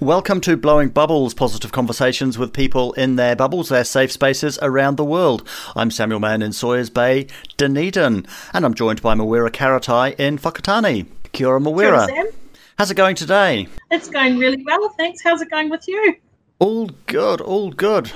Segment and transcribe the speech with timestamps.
[0.00, 4.96] Welcome to Blowing Bubbles, positive conversations with people in their bubbles, their safe spaces around
[4.96, 5.48] the world.
[5.74, 11.06] I'm Samuel Mann in Sawyers Bay, Dunedin, and I'm joined by Mawera Karetai in Whakatane.
[11.32, 12.06] Kia ora, Mawera.
[12.08, 12.26] Sam.
[12.76, 13.68] How's it going today?
[13.90, 15.22] It's going really well, thanks.
[15.24, 16.16] How's it going with you?
[16.58, 18.12] All good, all good.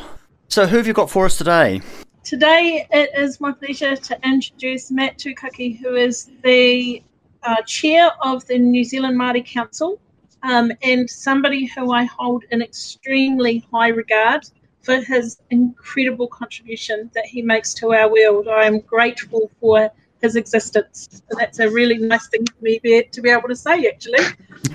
[0.48, 1.80] So, who have you got for us today?
[2.24, 7.02] Today, it is my pleasure to introduce Matt Tukaki, who is the
[7.42, 9.98] uh, chair of the New Zealand Māori Council
[10.42, 14.44] um, and somebody who I hold in extremely high regard
[14.82, 18.48] for his incredible contribution that he makes to our world.
[18.48, 19.90] I am grateful for
[20.22, 21.22] his existence.
[21.38, 24.24] That's a really nice thing for me be, to be able to say, actually.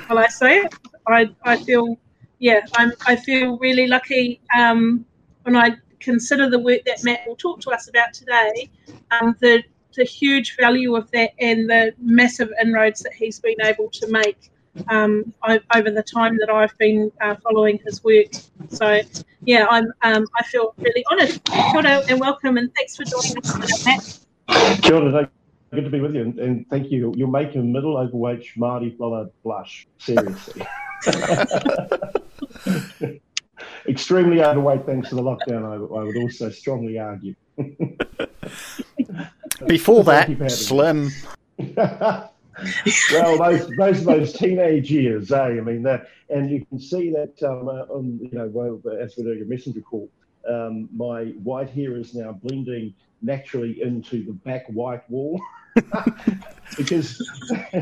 [0.07, 0.75] While I say it,
[1.07, 1.97] I, I feel,
[2.39, 5.05] yeah, I'm, I feel really lucky um,
[5.44, 8.69] when I consider the work that Matt will talk to us about today,
[9.11, 9.63] um, the,
[9.95, 14.52] the huge value of that and the massive inroads that he's been able to make
[14.89, 18.27] um, over the time that I've been uh, following his work.
[18.69, 19.01] So,
[19.43, 21.39] yeah, I'm um, I feel really honoured.
[21.45, 24.19] Kia and welcome, and thanks for joining us, Matt.
[24.81, 25.29] Kia ora,
[25.73, 27.13] good to be with you, and, and thank you.
[27.15, 29.87] You're making middle overweight Māori fella blush.
[29.99, 30.65] Seriously.
[33.88, 37.35] Extremely overweight thanks to the lockdown, I, I would also strongly argue.
[39.67, 41.11] Before that, slim.
[43.11, 45.41] well, those those those teenage years, eh?
[45.41, 49.16] I mean, that, and you can see that um, uh, on you know, well, as
[49.17, 50.09] we're doing a messenger call,
[50.47, 55.41] um, my white hair is now blending naturally into the back white wall.
[56.77, 57.21] because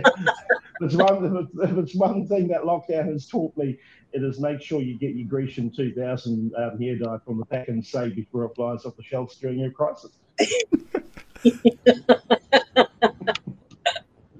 [0.81, 3.77] it's one, if it's one thing that lockdown has taught me,
[4.13, 7.67] it is make sure you get your Grecian 2000 um, hair dye from the pack
[7.67, 10.17] and say before it flies off the shelves during your crisis.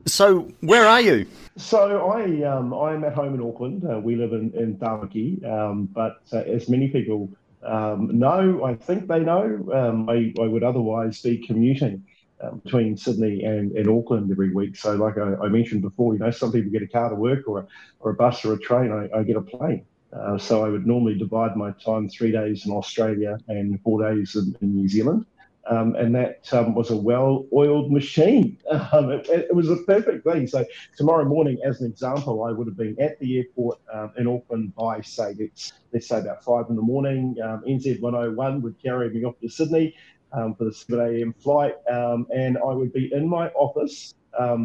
[0.05, 1.25] So, where are you?
[1.55, 3.85] So I um, I'm at home in Auckland.
[3.89, 7.29] Uh, we live in in Tamaki, um, but uh, as many people
[7.65, 12.03] um, know, I think they know, um, I, I would otherwise be commuting
[12.41, 14.75] um, between Sydney and, and Auckland every week.
[14.75, 17.47] So like I, I, mentioned before, you know, some people get a car to work
[17.47, 17.67] or a,
[17.99, 18.91] or a bus or a train.
[18.91, 19.85] I, I get a plane.
[20.11, 24.35] Uh, so I would normally divide my time three days in Australia and four days
[24.35, 25.25] in, in New Zealand.
[25.69, 28.57] Um, and that um, was a well-oiled machine.
[28.91, 30.45] Um, it, it, was a perfect thing.
[30.45, 30.65] So
[30.97, 34.75] tomorrow morning, as an example, I would have been at the airport um, in Auckland
[34.75, 37.35] by say let's let's say about five in the morning.
[37.43, 39.95] Um, NZ 101 would carry me off to Sydney
[40.33, 41.33] um, for the 7 a.m.
[41.33, 44.13] flight, and I would be in my office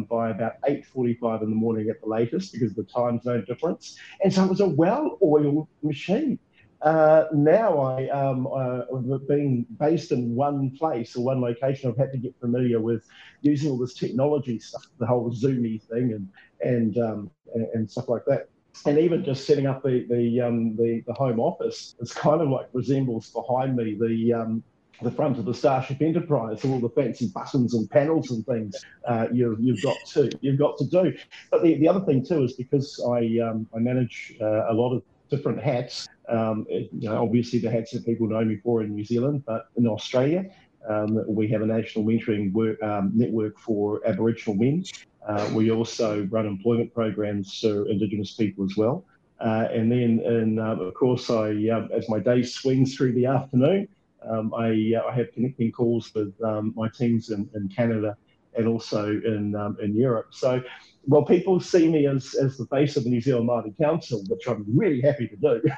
[0.09, 3.97] by about 8.45 in the morning at the latest because of the time zone difference.
[4.23, 6.39] And so it was a well-oiled machine.
[6.81, 12.11] Uh, now I, um, uh, being based in one place or one location, I've had
[12.13, 13.05] to get familiar with
[13.41, 16.29] using all this technology stuff, the whole Zoomy thing, and
[16.61, 18.49] and um, and, stuff like that.
[18.85, 22.47] And even just setting up the the, um, the the home office, it's kind of
[22.47, 24.63] like resembles behind me the um,
[25.01, 28.75] the front of the Starship Enterprise, all the fancy buttons and panels and things
[29.05, 31.13] uh, you've, you've got to you've got to do.
[31.51, 34.93] But the, the other thing too is because I um, I manage uh, a lot
[34.93, 36.07] of different hats.
[36.29, 39.69] Um, you know, obviously the hats that people know me for in New Zealand, but
[39.75, 40.45] in Australia,
[40.87, 44.83] um, we have a national mentoring work, um, network for Aboriginal men.
[45.27, 49.05] Uh, we also run employment programs for Indigenous people as well.
[49.39, 53.25] Uh, and then, in, um, of course, I, um, as my day swings through the
[53.25, 53.87] afternoon,
[54.27, 56.33] um, I, uh, I, have connecting calls with
[56.75, 58.17] my teams in, in Canada
[58.55, 60.27] and also in in Europe.
[60.31, 60.61] So,
[61.07, 64.47] well, people see me as, as the face of the New Zealand Māori Council, which
[64.47, 65.61] I'm really happy to do.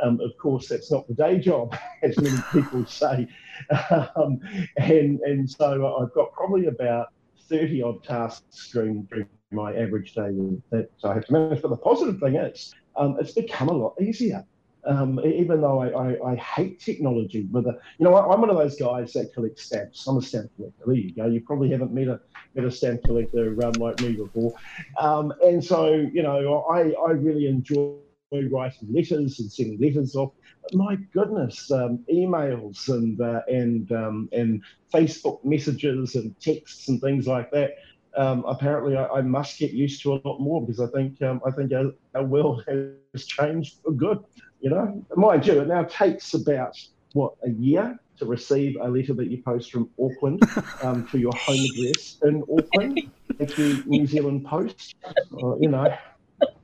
[0.00, 3.26] Um, of course, that's not the day job, as many people say.
[4.14, 4.38] Um,
[4.76, 7.08] and and so I've got probably about
[7.48, 10.30] 30 odd tasks during, during my average day
[10.70, 11.62] that I have to manage.
[11.62, 14.44] But the positive thing is, um, it's become a lot easier.
[14.84, 18.48] Um, even though I, I, I, hate technology, but the, you know, I, am one
[18.48, 20.06] of those guys that collect stamps.
[20.06, 20.82] I'm a stamp collector.
[20.86, 21.26] There you go.
[21.26, 22.20] You probably haven't met a
[22.54, 24.54] met a stamp collector um, like me before,
[24.98, 27.96] um, and so you know, I I really enjoy
[28.30, 30.32] writing letters and sending letters off.
[30.72, 37.26] My goodness, um, emails and uh, and um, and Facebook messages and texts and things
[37.26, 37.76] like that.
[38.16, 41.40] Um, apparently, I, I, must get used to a lot more because I think um,
[41.46, 42.64] I think our, our, world
[43.12, 44.24] has changed for good.
[44.60, 46.76] You know, mind you, it now takes about
[47.12, 50.42] what a year to receive a letter that you post from Auckland
[50.82, 53.10] um, to your home address in Auckland,
[53.40, 54.96] at the New Zealand Post.
[55.06, 55.94] Uh, you know,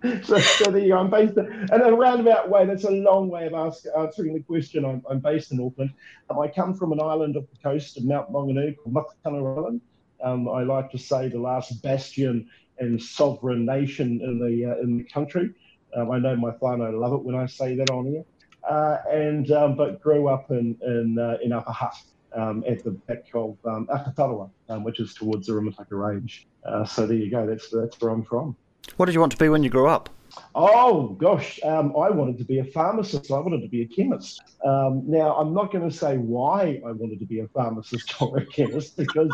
[0.22, 0.98] so, so there you go.
[0.98, 4.34] I'm based in, and in a roundabout way, that's a long way of ask, answering
[4.34, 4.84] the question.
[4.84, 5.92] I'm, I'm based in Auckland.
[6.30, 9.80] I come from an island off the coast of Mount Maunganui called Matakana Island.
[10.22, 14.98] Um, I like to say the last bastion and sovereign nation in the uh, in
[14.98, 15.50] the country.
[15.96, 18.24] Um, I know my whānau love it when I say that on here.
[18.68, 21.96] Uh, and um, but grew up in in, uh, in Upper Hutt
[22.34, 26.46] um, at the back of um, Akatarawa, um, which is towards the Rimutaka Range.
[26.64, 27.46] Uh, so there you go.
[27.46, 28.56] That's that's where I'm from.
[28.96, 30.08] What did you want to be when you grew up?
[30.54, 33.30] Oh gosh, um, I wanted to be a pharmacist.
[33.30, 34.42] I wanted to be a chemist.
[34.64, 38.38] Um, now I'm not going to say why I wanted to be a pharmacist or
[38.38, 39.30] a chemist because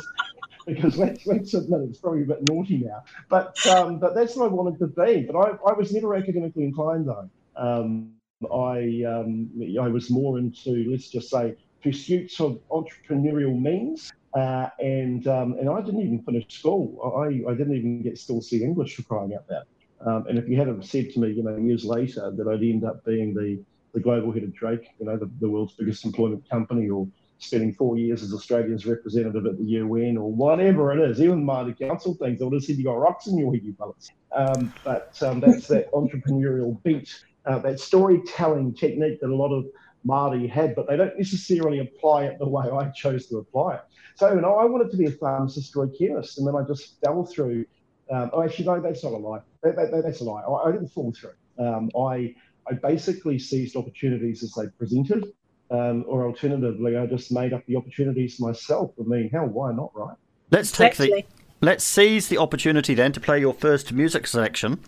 [0.66, 3.02] because let's, let's admit it's probably a bit naughty now.
[3.28, 5.26] But um, but that's what I wanted to be.
[5.30, 7.30] But I, I was never academically inclined though.
[7.56, 8.12] Um,
[8.52, 14.12] I um, I was more into let's just say pursuits of entrepreneurial means.
[14.32, 17.16] Uh, and um, and I didn't even finish school.
[17.18, 19.66] I, I didn't even get still see English for crying out loud.
[20.06, 22.84] Um, and if you had said to me, you know, years later that I'd end
[22.84, 26.48] up being the the global head of Drake, you know, the, the world's biggest employment
[26.48, 27.08] company, or
[27.40, 31.76] spending four years as Australia's representative at the UN, or whatever it is, even Māori
[31.76, 34.10] council things, I would have said you got rocks in your head, you fellas.
[34.32, 39.66] Um, but um, that's that entrepreneurial beat, uh, that storytelling technique that a lot of
[40.06, 43.82] Māori had, but they don't necessarily apply it the way I chose to apply it.
[44.14, 46.62] So you know, I wanted to be a pharmacist or a chemist, and then I
[46.62, 47.64] just fell through.
[48.10, 49.40] Um, oh, actually, no, that's not a lie.
[49.62, 50.42] That, that, that's a lie.
[50.42, 51.32] I, I didn't fall through.
[51.58, 52.34] Um, I
[52.68, 55.32] I basically seized opportunities as they presented,
[55.70, 58.92] um, or alternatively, I just made up the opportunities myself.
[58.98, 60.16] I mean, hell, why not, right?
[60.50, 61.24] Let's take the
[61.60, 64.80] let's seize the opportunity then to play your first music selection.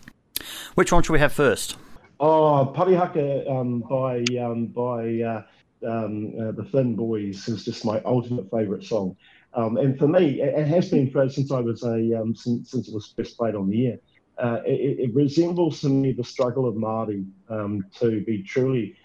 [0.74, 1.76] Which one should we have first?
[2.18, 5.42] Oh, Parihaka um, by um, by uh,
[5.86, 9.16] um, uh, the Finn Boys is just my ultimate favourite song.
[9.54, 12.70] Um, and for me, it, it, has been for, since I was a um, since,
[12.70, 13.98] since, it was first played on the air.
[14.38, 18.96] Uh, it, it, resembles to me the struggle of Māori um, to be truly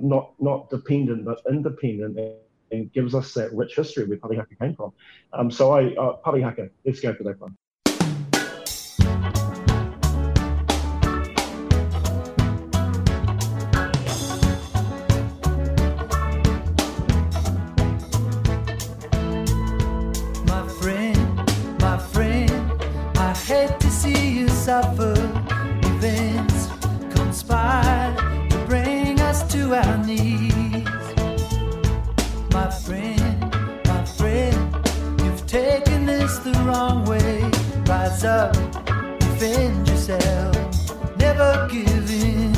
[0.00, 4.92] not not dependent but independent, and, gives us that rich history where Parihaka came from.
[5.50, 7.54] so I uh, Parihaka, let's go for that one.
[38.22, 40.54] Defend yourself,
[41.16, 42.52] never give in.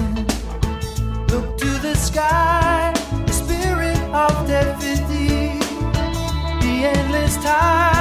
[1.28, 2.93] Look to the sky,
[3.25, 4.61] the spirit of the
[6.84, 7.94] endless time.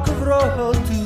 [0.00, 0.90] Rock of Rohotu.
[0.90, 0.99] And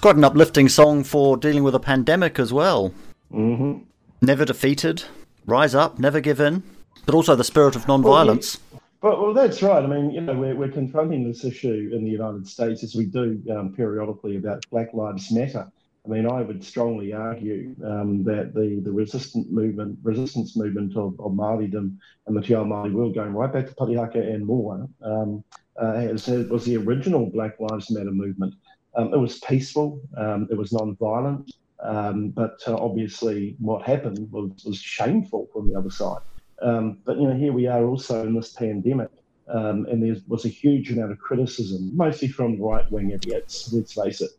[0.00, 2.94] It's quite an uplifting song for dealing with a pandemic as well.
[3.30, 3.80] hmm
[4.22, 5.04] Never defeated,
[5.44, 6.62] rise up, never give in,
[7.04, 8.58] but also the spirit of non-violence.
[9.02, 9.84] But well, that's right.
[9.84, 13.04] I mean, you know, we're, we're confronting this issue in the United States as we
[13.04, 15.70] do um, periodically about Black Lives Matter.
[16.06, 21.20] I mean, I would strongly argue um, that the, the resistant movement, resistance movement of,
[21.20, 24.88] of Māoridom and the Te Ao Māori world, going right back to Parihaka and more,
[25.02, 25.44] um,
[25.78, 28.54] uh, was the original Black Lives Matter movement.
[28.94, 34.64] Um, it was peaceful, um, it was non-violent, um, but uh, obviously what happened was,
[34.64, 36.22] was shameful from the other side.
[36.62, 39.10] Um, but you know, here we are also in this pandemic,
[39.48, 43.72] um, and there was a huge amount of criticism, mostly from right-wing idiots.
[43.72, 44.30] Let's face it,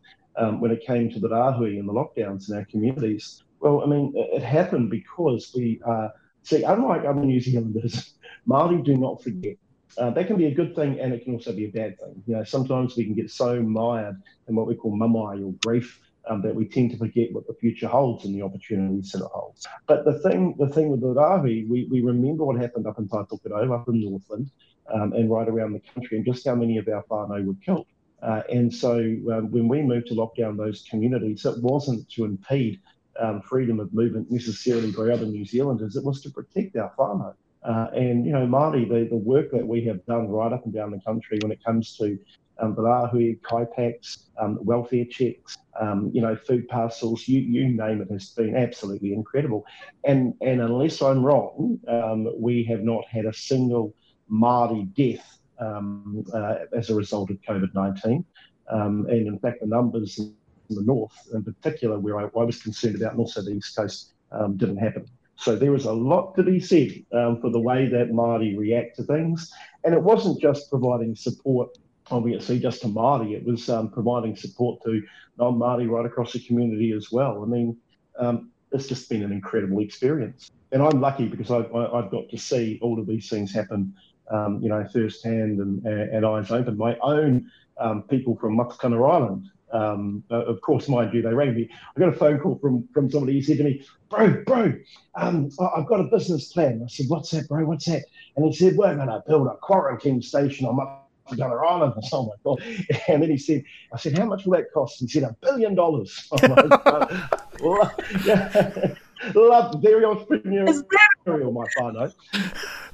[0.60, 3.42] when it came to the rahui and the lockdowns in our communities.
[3.60, 6.08] Well, I mean, it, it happened because we uh,
[6.42, 8.14] see, unlike other New Zealanders,
[8.46, 9.56] Maori do not forget.
[9.98, 12.22] Uh, that can be a good thing, and it can also be a bad thing.
[12.26, 16.00] You know, sometimes we can get so mired in what we call mamai or grief
[16.28, 19.30] um, that we tend to forget what the future holds and the opportunities that it
[19.32, 19.66] holds.
[19.86, 23.08] But the thing, the thing with the rahui, we, we remember what happened up in
[23.08, 24.50] Taitokerau, up in Northland,
[24.92, 27.86] um, and right around the country, and just how many of our whānau were killed.
[28.22, 32.24] Uh, and so um, when we moved to lock down those communities, it wasn't to
[32.24, 32.80] impede
[33.18, 37.34] um, freedom of movement necessarily by other New Zealanders, it was to protect our whānau.
[37.64, 40.74] Uh, and, you know, Māori, the, the work that we have done right up and
[40.74, 42.18] down the country when it comes to
[42.58, 48.00] um, the rahui, kaipaks, um, welfare checks, um, you know, food parcels, you, you name
[48.02, 49.64] it, has been absolutely incredible.
[50.04, 53.94] And, and unless I'm wrong, um, we have not had a single
[54.30, 58.24] Māori death um, uh, as a result of COVID 19.
[58.70, 60.34] Um, and in fact, the numbers in
[60.70, 64.14] the north, in particular, where I, I was concerned about, and also the east coast,
[64.30, 65.06] um, didn't happen.
[65.36, 68.96] So there is a lot to be said um, for the way that Māori react
[68.96, 69.50] to things.
[69.84, 71.76] And it wasn't just providing support,
[72.10, 75.02] obviously, just to Māori, it was um, providing support to
[75.38, 77.42] non Māori right across the community as well.
[77.42, 77.76] I mean,
[78.18, 80.50] um, it's just been an incredible experience.
[80.70, 83.94] And I'm lucky because I've, I've got to see all of these things happen,
[84.30, 86.78] um, you know, firsthand and, and eyes open.
[86.78, 91.54] My own um, people from Matakana Island, um, uh, of course, mind you, they rang
[91.54, 91.68] me.
[91.96, 93.34] I got a phone call from from somebody.
[93.34, 94.72] He said to me, "Bro, bro,
[95.14, 97.64] um, I- I've got a business plan." I said, "What's that, bro?
[97.64, 98.04] What's that?"
[98.36, 102.16] And he said, "We're going to build a quarantine station on Matakana Island." I said,
[102.16, 102.62] "Oh my god!"
[103.08, 105.74] And then he said, "I said, how much will that cost?" He said, "A billion
[105.74, 107.92] dollars." I'm like, well,
[108.26, 108.94] yeah.
[109.36, 112.12] Love very entrepreneurial, my whānau.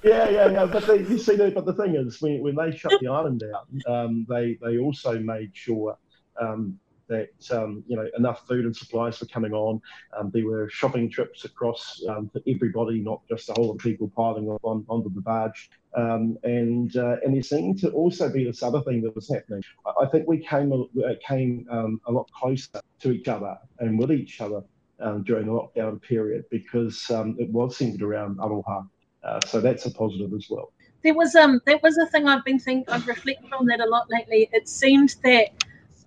[0.05, 0.67] Yeah, yeah, yeah.
[0.67, 3.41] But they, you see, the, but the thing is, when, when they shut the island
[3.41, 5.97] down, um, they they also made sure
[6.40, 6.78] um,
[7.09, 9.80] that um, you know enough food and supplies were coming on.
[10.16, 13.78] Um, there were shopping trips across um, for everybody, not just a whole lot of
[13.80, 15.71] people piling up on, onto the barge.
[15.95, 19.62] Um, and uh, and there seemed to also be this other thing that was happening.
[19.87, 23.57] I, I think we came a, uh, came um, a lot closer to each other
[23.78, 24.62] and with each other
[25.00, 27.07] um, during the lockdown period because
[27.38, 28.87] it was centered around Aroha.
[29.23, 30.73] Uh, so that's a positive as well.
[31.02, 33.87] There was um that was a thing I've been thinking I've reflected on that a
[33.87, 34.49] lot lately.
[34.52, 35.50] It seemed that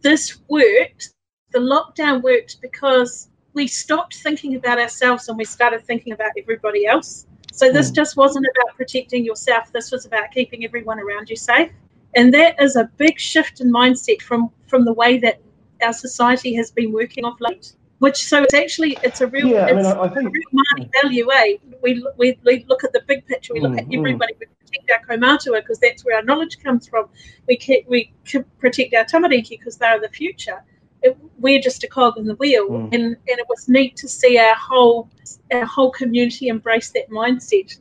[0.02, 1.10] this worked,
[1.52, 6.86] the lockdown worked because we stopped thinking about ourselves and we started thinking about everybody
[6.86, 7.26] else.
[7.52, 7.96] So this Mm.
[7.96, 9.72] just wasn't about protecting yourself.
[9.74, 11.70] This was about keeping everyone around you safe.
[12.16, 15.42] And that is a big shift in mindset from from the way that
[15.84, 17.74] our society has been working of late.
[18.00, 20.34] Which so it's actually it's a real Yeah, I it's mean, I, I a think
[20.34, 21.58] real Māori value, eh?
[21.84, 23.98] We, we, we look at the big picture, we look at Mm, mm.
[24.00, 27.08] everybody, we protect our kaumātua because that's where our knowledge comes from.
[27.48, 28.14] We we
[28.60, 30.64] protect our tamariki because they're the future.
[31.04, 32.94] It, we're just a cog in the wheel, Mm.
[32.94, 35.10] and, and it was neat to see our whole
[35.52, 37.78] our whole community embrace that mindset.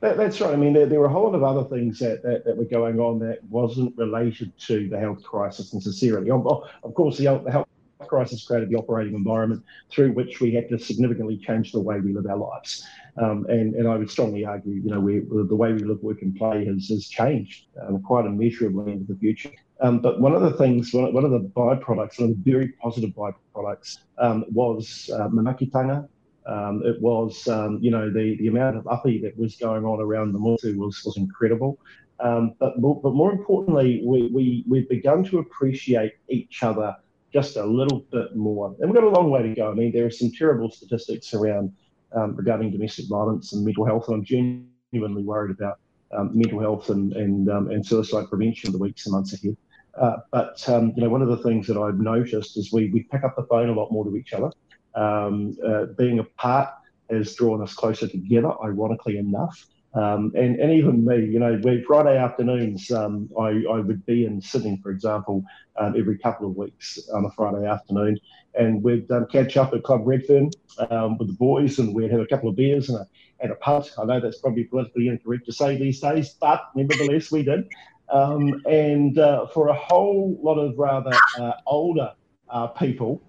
[0.00, 0.52] That, that's right.
[0.52, 2.64] I mean, there, there were a whole lot of other things that, that, that were
[2.64, 6.30] going on that wasn't related to the health crisis necessarily.
[6.30, 7.67] Of, of course, the, the health
[8.08, 12.12] crisis created the operating environment through which we had to significantly change the way we
[12.12, 12.86] live our lives.
[13.16, 16.22] Um, and, and I would strongly argue, you know, we, the way we live, work,
[16.22, 19.50] and play has, has changed um, quite immeasurably into the future.
[19.80, 22.68] Um, but one of the things, one, one of the byproducts, one of the very
[22.82, 26.08] positive byproducts, um, was uh, manakitanga,
[26.48, 30.00] um, it was, um, you know, the, the amount of uppy that was going on
[30.00, 31.78] around the Motu was, was incredible.
[32.20, 36.96] Um, but, more, but more importantly, we, we, we've begun to appreciate each other
[37.32, 38.74] just a little bit more.
[38.80, 39.70] And we've got a long way to go.
[39.70, 41.72] I mean, there are some terrible statistics around
[42.12, 45.78] um, regarding domestic violence and mental health, and I'm genuinely worried about
[46.16, 49.56] um, mental health and, and, um, and suicide prevention in the weeks and months ahead.
[49.94, 53.02] Uh, but, um, you know, one of the things that I've noticed is we, we
[53.02, 54.50] pick up the phone a lot more to each other.
[54.94, 56.70] Um, uh, being apart
[57.10, 59.66] has drawn us closer together, ironically enough.
[59.94, 64.26] Um, and, and even me, you know, we, Friday afternoons, um, I, I would be
[64.26, 65.42] in Sydney, for example,
[65.76, 68.18] um, every couple of weeks on a Friday afternoon.
[68.54, 70.50] And we'd um, catch up at Club Redfern
[70.90, 73.06] um, with the boys and we'd have a couple of beers and a,
[73.40, 73.92] and a punt.
[73.98, 77.68] I know that's probably politically incorrect to say these days, but nevertheless, we did.
[78.10, 82.12] Um, and uh, for a whole lot of rather uh, older
[82.48, 83.22] uh, people,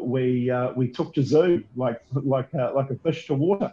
[0.00, 3.72] we uh, we took to Zoo like like uh, like a fish to water.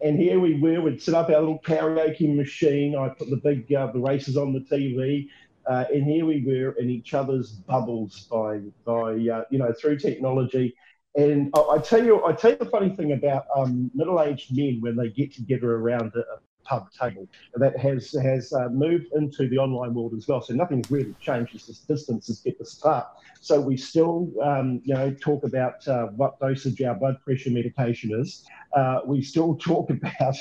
[0.00, 0.80] And here we were.
[0.80, 2.96] We'd set up our little karaoke machine.
[2.96, 5.28] I put the big uh, the races on the TV,
[5.66, 9.98] uh, and here we were in each other's bubbles by by uh, you know through
[9.98, 10.74] technology.
[11.16, 14.80] And I, I tell you, I tell you the funny thing about um, middle-aged men
[14.80, 19.48] when they get together around a, a pub table that has has uh, moved into
[19.48, 20.42] the online world as well.
[20.42, 21.54] So nothing's really changed.
[21.54, 23.06] It's just distances get the start.
[23.40, 28.20] So we still, um, you know, talk about uh, what dosage our blood pressure medication
[28.20, 28.44] is.
[28.76, 30.36] Uh, we still talk about,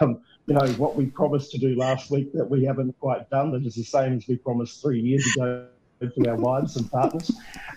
[0.00, 3.52] um, you know, what we promised to do last week that we haven't quite done.
[3.52, 5.66] That is the same as we promised three years ago
[6.00, 7.30] to our wives and partners.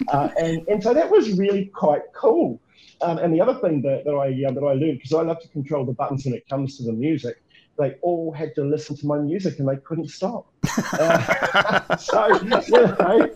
[0.08, 2.60] Uh, and and so that was really quite cool.
[3.02, 5.42] Um, and the other thing that, that I uh, that I learned because I love
[5.42, 7.44] to control the buttons when it comes to the music
[7.78, 10.48] they all had to listen to my music and they couldn't stop.
[10.94, 13.30] Uh, so you know,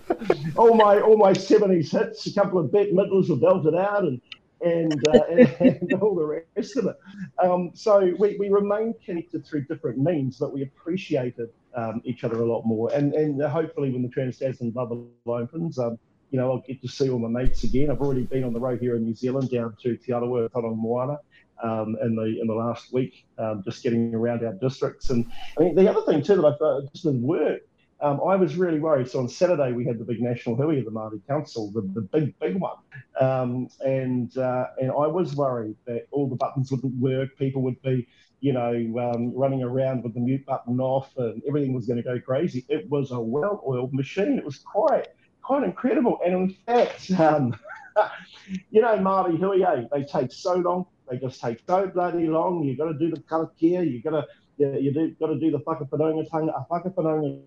[0.56, 4.21] all my all my seventies hits, a couple of Bette Midlers were belted out, and
[4.62, 6.95] and, uh, and, and all the rest of it.
[7.43, 12.41] Um, so we, we remained connected through different means, but we appreciated um, each other
[12.41, 12.91] a lot more.
[12.93, 15.78] And and hopefully, when the Trans Tasman bubble opens.
[15.80, 17.89] Um, you know, I'll get to see all my mates again.
[17.89, 20.78] I've already been on the road here in New Zealand down to Te Arawa, Tauranga
[20.78, 21.19] Moana,
[21.63, 25.10] um, in the in the last week, um, just getting around our districts.
[25.10, 25.26] And
[25.58, 27.62] I mean, the other thing too that I thought just with work,
[28.02, 29.10] um, I was really worried.
[29.10, 32.02] So on Saturday we had the big national hui of the Māori Council, the, the
[32.02, 32.78] big big one,
[33.20, 37.38] um, and uh, and I was worried that all the buttons wouldn't work.
[37.38, 38.08] People would be,
[38.39, 42.04] you know, um, running around with the mute button off, and everything was going to
[42.04, 42.65] go crazy.
[42.70, 44.38] It was a well-oiled machine.
[44.38, 45.08] It was quite
[45.48, 46.20] quite incredible.
[46.24, 47.56] And in fact, um,
[48.72, 52.64] you know, Māori hui, eh, they take so long they just take so bloody long.
[52.64, 53.90] You've got to do the karakia.
[53.90, 54.26] You've got to
[54.58, 56.52] you, you do got to do the whakawhanaunga tanga.
[56.52, 57.42] A whakawhanaunga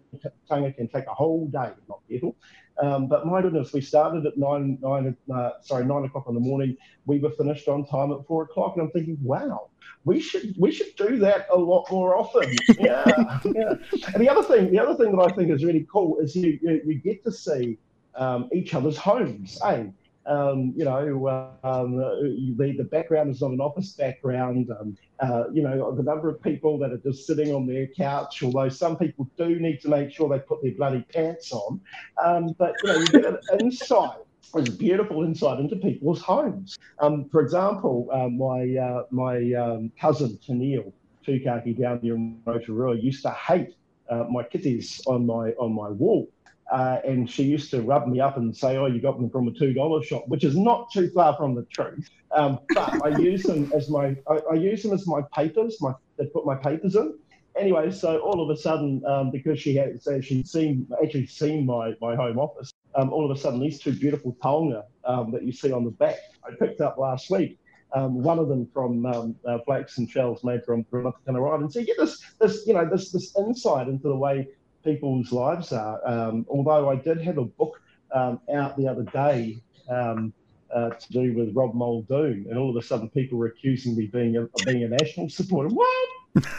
[0.48, 2.36] tanga can take a whole day, not careful.
[2.80, 6.40] Um, but my goodness, we started at nine nine uh, sorry nine o'clock in the
[6.40, 6.76] morning.
[7.06, 9.68] We were finished on time at four o'clock, and I'm thinking, wow,
[10.04, 12.56] we should we should do that a lot more often.
[12.78, 13.04] Yeah,
[13.44, 13.74] yeah.
[14.14, 16.58] And the other thing, the other thing that I think is really cool is you
[16.62, 17.76] you, you get to see
[18.14, 19.58] um, each other's homes.
[19.64, 19.86] Eh?
[20.26, 24.70] Um, you know, um, the, the background is not an office background.
[24.78, 28.42] Um, uh, you know, the number of people that are just sitting on their couch,
[28.42, 31.80] although some people do need to make sure they put their bloody pants on.
[32.22, 34.18] Um, but, you know, you get an insight.
[34.54, 36.76] It's beautiful insight into people's homes.
[36.98, 40.92] Um, for example, my uh, my um, cousin Tennille
[41.24, 43.76] Tukaki down in Rotorua used to hate
[44.08, 46.28] uh, my kitties on my on my wall.
[46.70, 49.48] Uh, and she used to rub me up and say, "Oh, you got them from
[49.48, 52.08] a two dollar shop," which is not too far from the truth.
[52.30, 55.78] Um, but I use them as my I, I, use them as my papers.
[55.80, 57.18] My they put my papers in.
[57.58, 61.66] Anyway, so all of a sudden, um, because she had so she'd seen actually seen
[61.66, 65.42] my my home office, um, all of a sudden these two beautiful taonga um, that
[65.42, 67.58] you see on the back I picked up last week.
[67.92, 71.72] Um, one of them from um, uh, Flakes and Shells made from from Ride, and
[71.72, 74.46] so you get this this you know this this insight into the way
[74.84, 76.00] people's lives are.
[76.06, 77.80] Um, although I did have a book
[78.12, 80.32] um, out the other day um,
[80.74, 84.06] uh, to do with Rob Muldoon, and all of a sudden people were accusing me
[84.06, 85.68] being a, of being a national supporter.
[85.68, 86.08] What?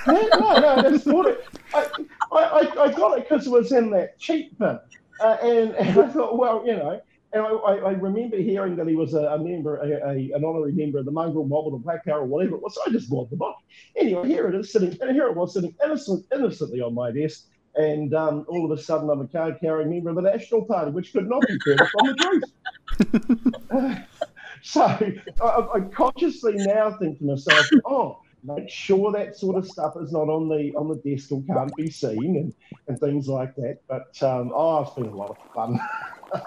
[0.07, 0.27] no,
[0.59, 1.45] no, I just thought it.
[1.73, 1.87] I,
[2.31, 4.79] I, I got it because it was in that cheap bin.
[5.19, 7.01] Uh, and, and I thought, well, you know,
[7.33, 10.73] and I, I, remember hearing that he was a, a member, a, a, an honorary
[10.73, 12.75] member of the Mongrel Mob or the Black Power or whatever it was.
[12.75, 13.55] So I just bought the book.
[13.95, 17.45] Anyway, here it is sitting, and here it was sitting innocent, innocently on my desk.
[17.75, 20.91] And um, all of a sudden, I'm a card carrying member of the National Party,
[20.91, 24.07] which could not be further from the truth.
[24.61, 29.93] so I, I consciously now think to myself, oh, make sure that sort of stuff
[30.01, 32.53] is not on the on the desk or can't be seen and,
[32.87, 33.79] and things like that.
[33.87, 35.79] But um, oh, it's been a lot of fun.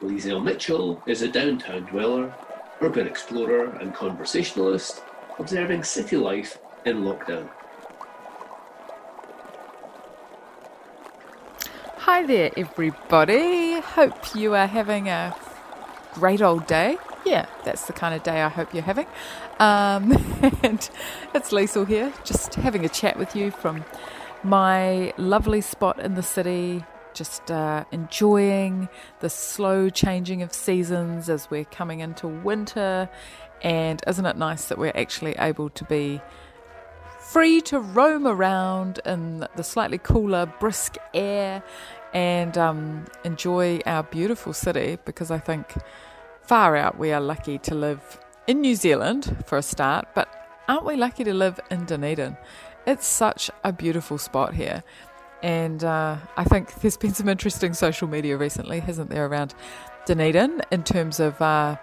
[0.00, 2.34] Liesl Mitchell is a downtown dweller,
[2.80, 5.02] urban explorer, and conversationalist,
[5.38, 7.48] observing city life in lockdown.
[12.14, 13.80] Hi there, everybody.
[13.80, 15.34] Hope you are having a
[16.12, 16.96] great old day.
[17.26, 19.06] Yeah, that's the kind of day I hope you're having.
[19.58, 20.12] Um,
[20.62, 20.88] and
[21.34, 23.84] it's Liesl here, just having a chat with you from
[24.44, 31.50] my lovely spot in the city, just uh, enjoying the slow changing of seasons as
[31.50, 33.08] we're coming into winter.
[33.60, 36.22] And isn't it nice that we're actually able to be
[37.18, 41.64] free to roam around in the slightly cooler, brisk air
[42.14, 45.74] and um, enjoy our beautiful city because I think
[46.42, 50.28] far out we are lucky to live in New Zealand for a start, but
[50.68, 52.36] aren't we lucky to live in Dunedin?
[52.86, 54.84] It's such a beautiful spot here.
[55.42, 59.54] And uh, I think there's been some interesting social media recently, hasn't there, around
[60.06, 61.76] Dunedin in terms of uh,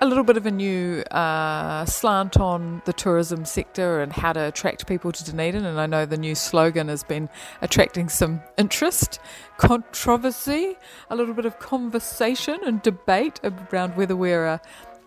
[0.00, 4.40] a little bit of a new uh, slant on the tourism sector and how to
[4.40, 5.64] attract people to Dunedin.
[5.64, 7.28] And I know the new slogan has been
[7.62, 9.18] attracting some interest,
[9.56, 10.76] controversy,
[11.08, 14.60] a little bit of conversation and debate around whether we're a,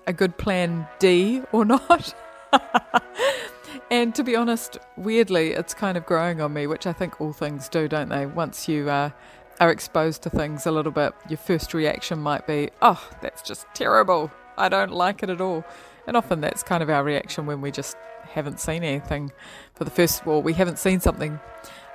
[0.07, 2.15] a good plan D or not.
[3.91, 7.33] and to be honest, weirdly, it's kind of growing on me, which I think all
[7.33, 8.25] things do, don't they?
[8.25, 9.11] Once you uh,
[9.59, 13.67] are exposed to things a little bit, your first reaction might be, oh, that's just
[13.75, 14.31] terrible.
[14.59, 15.63] I don't like it at all.
[16.07, 19.31] And often that's kind of our reaction when we just haven't seen anything
[19.73, 21.39] for the first, well, we haven't seen something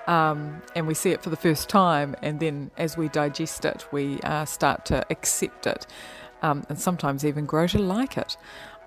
[0.06, 2.14] um, and we see it for the first time.
[2.22, 5.86] And then as we digest it, we uh, start to accept it
[6.42, 8.36] um, and sometimes even grow to like it.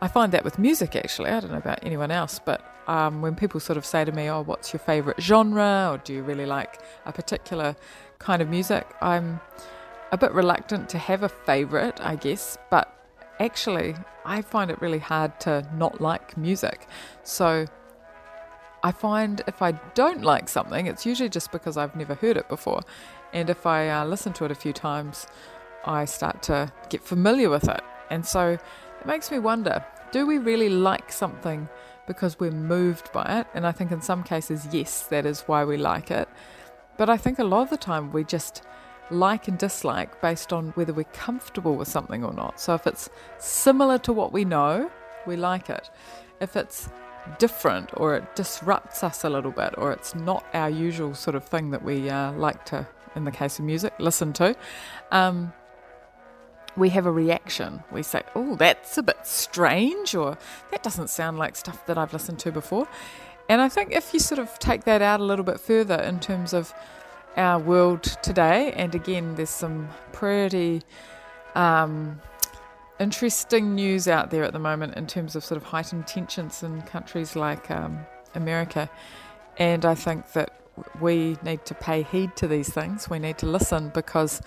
[0.01, 1.31] I find that with music actually.
[1.31, 4.29] I don't know about anyone else, but um, when people sort of say to me,
[4.29, 7.75] "Oh, what's your favourite genre?" or "Do you really like a particular
[8.19, 9.41] kind of music?" I'm
[10.11, 12.57] a bit reluctant to have a favourite, I guess.
[12.69, 12.96] But
[13.39, 13.95] actually,
[14.25, 16.87] I find it really hard to not like music.
[17.23, 17.65] So
[18.83, 22.47] I find if I don't like something, it's usually just because I've never heard it
[22.49, 22.81] before,
[23.33, 25.27] and if I uh, listen to it a few times,
[25.85, 30.37] I start to get familiar with it, and so it makes me wonder do we
[30.37, 31.67] really like something
[32.07, 33.47] because we're moved by it?
[33.53, 36.29] And I think in some cases, yes, that is why we like it.
[36.97, 38.63] But I think a lot of the time we just
[39.09, 42.59] like and dislike based on whether we're comfortable with something or not.
[42.59, 44.91] So if it's similar to what we know,
[45.25, 45.89] we like it.
[46.39, 46.89] If it's
[47.39, 51.43] different or it disrupts us a little bit or it's not our usual sort of
[51.43, 54.55] thing that we uh, like to, in the case of music, listen to,
[55.11, 55.53] um,
[56.77, 57.83] we have a reaction.
[57.91, 60.37] We say, oh, that's a bit strange, or
[60.71, 62.87] that doesn't sound like stuff that I've listened to before.
[63.49, 66.19] And I think if you sort of take that out a little bit further in
[66.19, 66.73] terms of
[67.37, 70.81] our world today, and again, there's some pretty
[71.55, 72.19] um,
[72.99, 76.81] interesting news out there at the moment in terms of sort of heightened tensions in
[76.81, 77.99] countries like um,
[78.35, 78.89] America.
[79.57, 80.61] And I think that
[80.99, 83.09] we need to pay heed to these things.
[83.09, 84.41] We need to listen because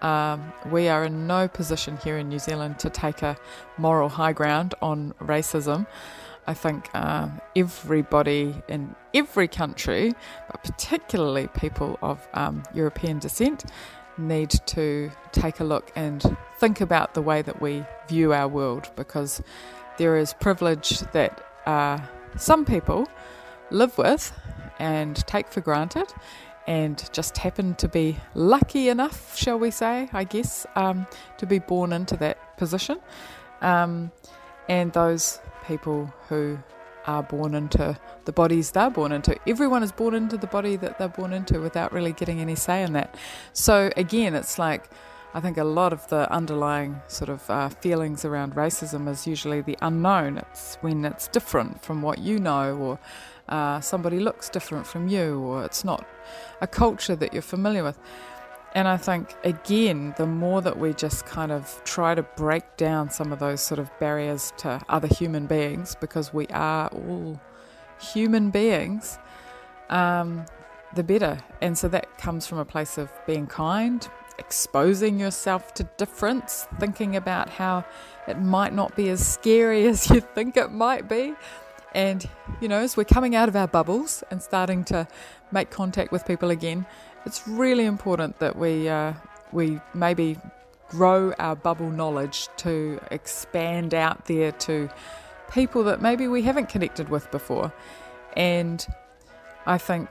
[0.00, 3.36] um, we are in no position here in New Zealand to take a
[3.76, 5.86] moral high ground on racism.
[6.48, 10.14] I think uh, everybody in every country,
[10.50, 13.66] but particularly people of um, European descent,
[14.16, 18.90] need to take a look and think about the way that we view our world
[18.96, 19.42] because
[19.98, 21.98] there is privilege that uh,
[22.36, 23.06] some people
[23.70, 24.32] live with
[24.78, 26.10] and take for granted,
[26.66, 31.06] and just happen to be lucky enough, shall we say, I guess, um,
[31.36, 33.00] to be born into that position.
[33.60, 34.12] Um,
[34.68, 36.58] and those people who
[37.06, 39.38] are born into the bodies they're born into.
[39.46, 42.82] Everyone is born into the body that they're born into without really getting any say
[42.82, 43.14] in that.
[43.52, 44.90] So, again, it's like
[45.34, 49.60] I think a lot of the underlying sort of uh, feelings around racism is usually
[49.60, 50.38] the unknown.
[50.38, 52.98] It's when it's different from what you know, or
[53.48, 56.06] uh, somebody looks different from you, or it's not
[56.62, 57.98] a culture that you're familiar with.
[58.74, 63.10] And I think, again, the more that we just kind of try to break down
[63.10, 67.40] some of those sort of barriers to other human beings, because we are all
[67.98, 69.18] human beings,
[69.88, 70.44] um,
[70.94, 71.38] the better.
[71.60, 74.06] And so that comes from a place of being kind,
[74.38, 77.84] exposing yourself to difference, thinking about how
[78.26, 81.34] it might not be as scary as you think it might be.
[81.94, 82.28] And,
[82.60, 85.08] you know, as we're coming out of our bubbles and starting to
[85.50, 86.86] make contact with people again,
[87.28, 89.12] it's really important that we uh,
[89.52, 90.38] we maybe
[90.88, 94.88] grow our bubble knowledge to expand out there to
[95.52, 97.70] people that maybe we haven't connected with before.
[98.34, 98.86] And
[99.66, 100.08] I think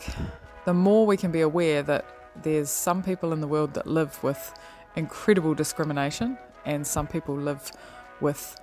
[0.66, 2.06] the more we can be aware that
[2.44, 4.54] there's some people in the world that live with
[4.96, 7.72] incredible discrimination, and some people live
[8.22, 8.62] with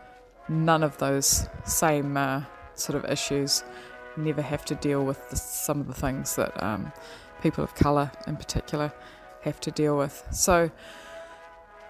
[0.49, 2.43] none of those same uh,
[2.77, 3.65] sort of issues,
[4.17, 6.93] never have to deal with the, some of the things that um,
[7.45, 8.91] people of colour in particular
[9.43, 10.27] have to deal with.
[10.33, 10.71] So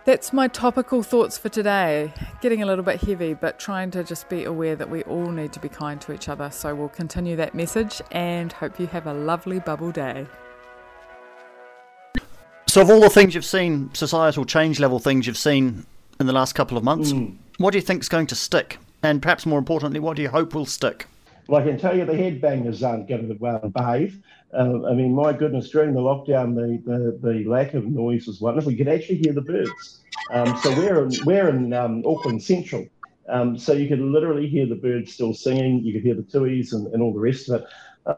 [0.05, 2.13] that's my topical thoughts for today.
[2.43, 5.53] Getting a little bit heavy, but trying to just be aware that we all need
[5.53, 6.51] to be kind to each other.
[6.51, 10.27] So we'll continue that message and hope you have a lovely bubble day.
[12.67, 15.87] So, of all the things you've seen, societal change level things you've seen
[16.19, 17.37] in the last couple of months, mm.
[17.59, 18.79] what do you think is going to stick?
[19.05, 21.07] And perhaps more importantly, what do you hope will stick?
[21.47, 24.23] Well, I can tell you the headbangers aren't going to well behave.
[24.53, 28.41] Uh, I mean, my goodness, during the lockdown, the, the, the, lack of noise was
[28.41, 28.73] wonderful.
[28.73, 30.01] You could actually hear the birds.
[30.31, 32.87] Um, so we're in, we're in um, Auckland Central.
[33.29, 35.83] Um, so you could literally hear the birds still singing.
[35.83, 37.69] You could hear the tuis and, and all the rest of it.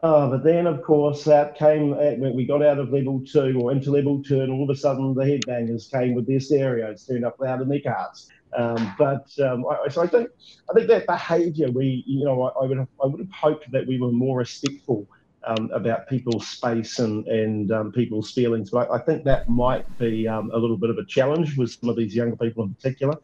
[0.03, 3.57] Oh, but then, of course, that came uh, when we got out of level two
[3.61, 7.05] or into level two, and all of a sudden the headbangers came with their stereos
[7.05, 8.27] turned up loud in their cars.
[8.55, 10.29] Um, but um, I, so I think
[10.69, 13.71] I think that behaviour, we you know, I, I, would have, I would have hoped
[13.71, 15.07] that we were more respectful
[15.43, 18.69] um, about people's space and and um, people's feelings.
[18.69, 21.71] But I, I, think that might be um, a little bit of a challenge with
[21.71, 23.15] some of these younger people in particular.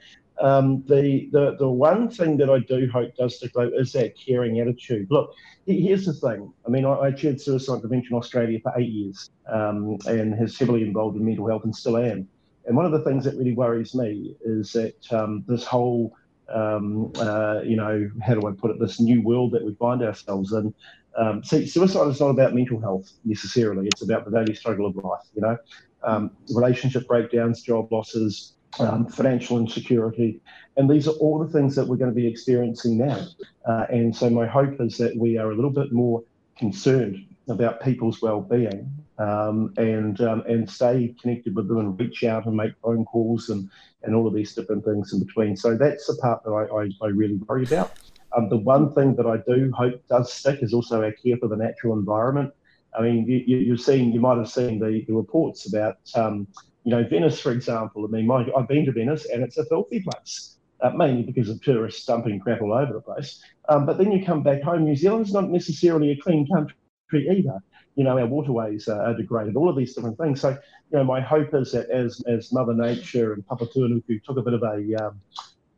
[0.41, 4.17] Um, the, the the one thing that I do hope does stick though is that
[4.17, 5.07] caring attitude.
[5.09, 5.33] Look,
[5.65, 6.51] here's the thing.
[6.65, 11.17] I mean, I, I chaired Suicide Prevention Australia for eight years and has heavily involved
[11.17, 12.27] in mental health and still am.
[12.65, 16.15] And one of the things that really worries me is that um, this whole
[16.53, 20.01] um, uh, you know, how do I put it, this new world that we find
[20.01, 20.73] ourselves in,
[21.17, 23.87] um, see, suicide is not about mental health necessarily.
[23.87, 25.25] It's about the daily struggle of life.
[25.35, 25.57] You know,
[26.03, 30.41] um, relationship breakdowns, job losses, um, financial insecurity,
[30.77, 33.27] and these are all the things that we're going to be experiencing now.
[33.67, 36.23] Uh, and so my hope is that we are a little bit more
[36.57, 42.45] concerned about people's well-being um, and um, and stay connected with them and reach out
[42.45, 43.69] and make phone calls and
[44.03, 45.55] and all of these different things in between.
[45.55, 47.91] So that's the part that I, I, I really worry about.
[48.35, 51.47] Um, the one thing that I do hope does stick is also our care for
[51.47, 52.51] the natural environment.
[52.97, 56.47] I mean, you, have seen, you might have seen the, the reports about, um,
[56.83, 58.05] you know, Venice, for example.
[58.05, 61.49] I mean, my, I've been to Venice and it's a filthy place, uh, mainly because
[61.49, 63.41] of tourists dumping crap all over the place.
[63.69, 66.75] Um, but then you come back home, New Zealand's not necessarily a clean country
[67.13, 67.59] either.
[67.95, 70.41] You know, our waterways are degraded, all of these different things.
[70.41, 74.41] So, you know, my hope is that as, as Mother Nature and Papatūānuku took a
[74.41, 75.21] bit of a, um,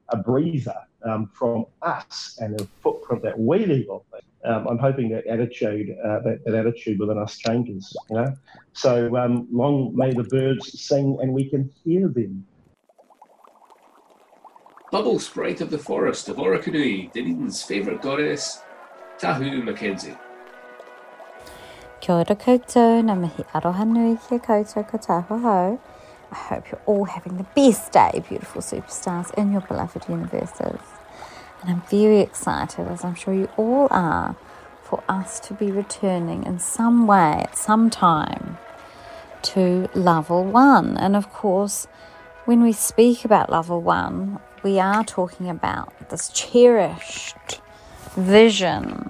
[0.10, 4.02] a breather um, from us and the footprint that we leave on
[4.46, 7.96] um, I'm hoping that attitude, uh, that, that, attitude within us changes.
[8.10, 8.36] You know,
[8.74, 12.46] so um, long may the birds sing and we can hear them.
[14.92, 18.62] Bubble sprite of the forest of Orokonui, Dunedin's favourite goddess,
[19.20, 20.16] Tahu Mackenzie.
[22.06, 25.80] Kia ora koutou, mihi aroha nui kia koutou
[26.32, 30.82] I hope you're all having the best day, beautiful superstars, in your beloved universes.
[31.62, 34.36] And I'm very excited, as I'm sure you all are,
[34.84, 38.60] for us to be returning in some way at some time
[39.54, 40.98] to level one.
[40.98, 41.88] And of course,
[42.44, 47.62] when we speak about level one, we are talking about this cherished
[48.16, 49.10] vision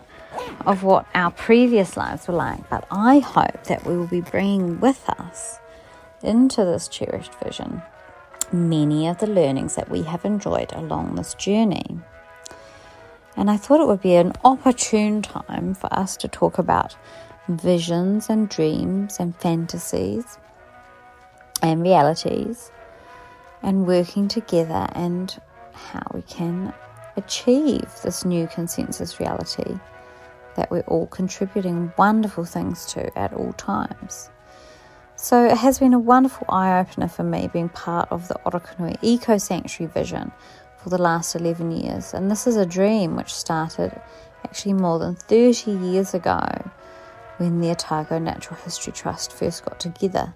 [0.66, 2.70] of what our previous lives were like.
[2.70, 5.60] But I hope that we will be bringing with us
[6.24, 7.82] into this cherished vision
[8.52, 12.00] many of the learnings that we have enjoyed along this journey.
[13.36, 16.96] And I thought it would be an opportune time for us to talk about
[17.50, 20.38] visions and dreams and fantasies
[21.62, 22.72] and realities
[23.62, 25.38] and working together and
[25.74, 26.74] how we can
[27.18, 29.78] achieve this new consensus reality
[30.56, 34.30] that we're all contributing wonderful things to at all times.
[35.18, 38.98] So it has been a wonderful eye opener for me being part of the Orokonui
[39.02, 40.32] Eco Sanctuary vision
[40.78, 42.14] for the last 11 years.
[42.14, 44.00] And this is a dream which started
[44.44, 46.42] actually more than 30 years ago
[47.38, 50.34] when the Otago Natural History Trust first got together.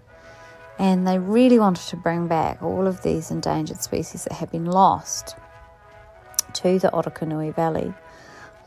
[0.78, 4.66] And they really wanted to bring back all of these endangered species that had been
[4.66, 5.36] lost
[6.54, 7.94] to the Orokonui Valley,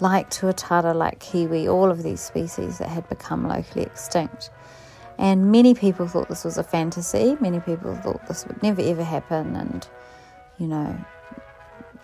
[0.01, 4.51] like tuatara, like kiwi, all of these species that had become locally extinct.
[5.19, 7.37] And many people thought this was a fantasy.
[7.41, 9.55] Many people thought this would never ever happen.
[9.55, 9.87] And,
[10.59, 10.97] you know,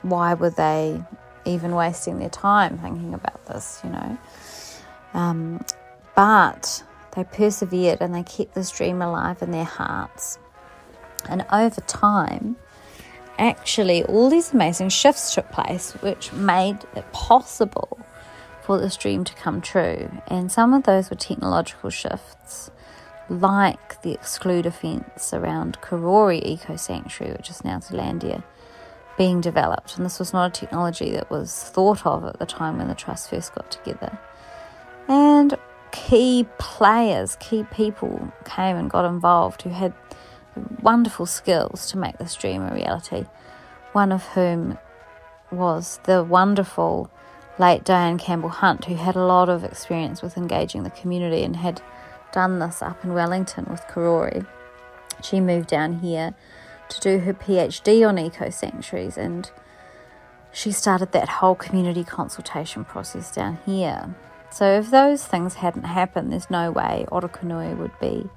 [0.03, 1.03] why were they
[1.45, 4.19] even wasting their time thinking about this, you know?
[5.15, 5.65] Um,
[6.15, 6.85] but
[7.17, 10.39] they persevered and they kept this dream alive in their hearts.
[11.29, 12.57] And over time,
[13.39, 17.99] actually, all these amazing shifts took place, which made it possible
[18.63, 20.11] for this dream to come true.
[20.27, 22.71] And some of those were technological shifts,
[23.29, 28.43] like the excluder fence around Karori Eco Sanctuary, which is now Zealandia,
[29.17, 29.97] being developed.
[29.97, 32.95] And this was not a technology that was thought of at the time when the
[32.95, 34.19] trust first got together.
[35.09, 35.57] And
[35.91, 39.93] key players, key people came and got involved who had
[40.83, 43.27] wonderful skills to make this dream a reality.
[43.93, 44.79] One of whom
[45.51, 47.11] was the wonderful
[47.59, 51.57] late Diane Campbell Hunt, who had a lot of experience with engaging the community and
[51.57, 51.83] had
[52.33, 54.47] done this up in Wellington with Karori.
[55.23, 56.35] She moved down here
[56.89, 59.51] to do her PhD on eco sanctuaries and
[60.53, 64.15] she started that whole community consultation process down here.
[64.51, 68.29] So, if those things hadn't happened, there's no way Orokonui would be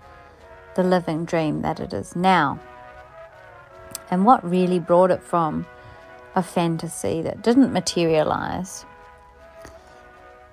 [0.76, 2.60] the living dream that it is now.
[4.10, 5.66] And what really brought it from
[6.36, 8.86] a fantasy that didn't materialize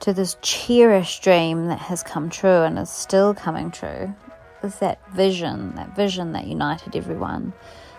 [0.01, 4.15] to this cherished dream that has come true and is still coming true
[4.63, 7.53] is that vision, that vision that united everyone,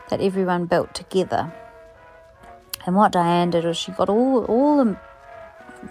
[0.09, 1.53] that everyone built together.
[2.85, 4.97] And what Diane did was she got all, all the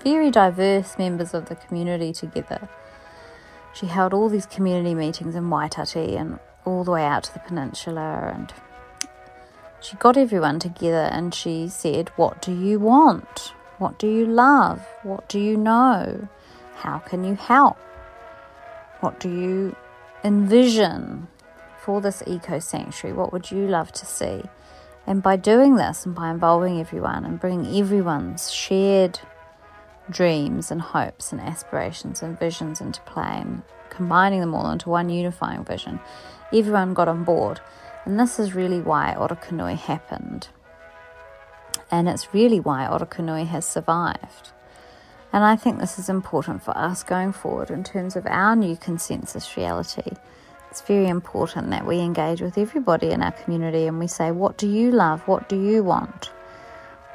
[0.02, 2.68] very diverse members of the community together
[3.78, 7.38] she held all these community meetings in Waitati and all the way out to the
[7.40, 8.52] peninsula and
[9.80, 13.52] she got everyone together and she said, What do you want?
[13.78, 14.84] What do you love?
[15.04, 16.28] What do you know?
[16.74, 17.76] How can you help?
[19.00, 19.76] What do you
[20.24, 21.28] envision
[21.80, 23.16] for this eco sanctuary?
[23.16, 24.42] What would you love to see?
[25.06, 29.20] And by doing this and by involving everyone and bringing everyone's shared
[30.10, 35.08] dreams and hopes and aspirations and visions into play and combining them all into one
[35.10, 36.00] unifying vision.
[36.52, 37.60] Everyone got on board,
[38.04, 40.48] and this is really why Orokonui happened.
[41.90, 44.52] And it's really why Orokonui has survived.
[45.32, 48.76] And I think this is important for us going forward in terms of our new
[48.76, 50.12] consensus reality.
[50.70, 54.56] It's very important that we engage with everybody in our community and we say, What
[54.58, 55.26] do you love?
[55.26, 56.30] What do you want?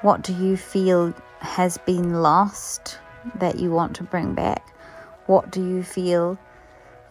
[0.01, 2.99] What do you feel has been lost
[3.36, 4.73] that you want to bring back?
[5.27, 6.39] What do you feel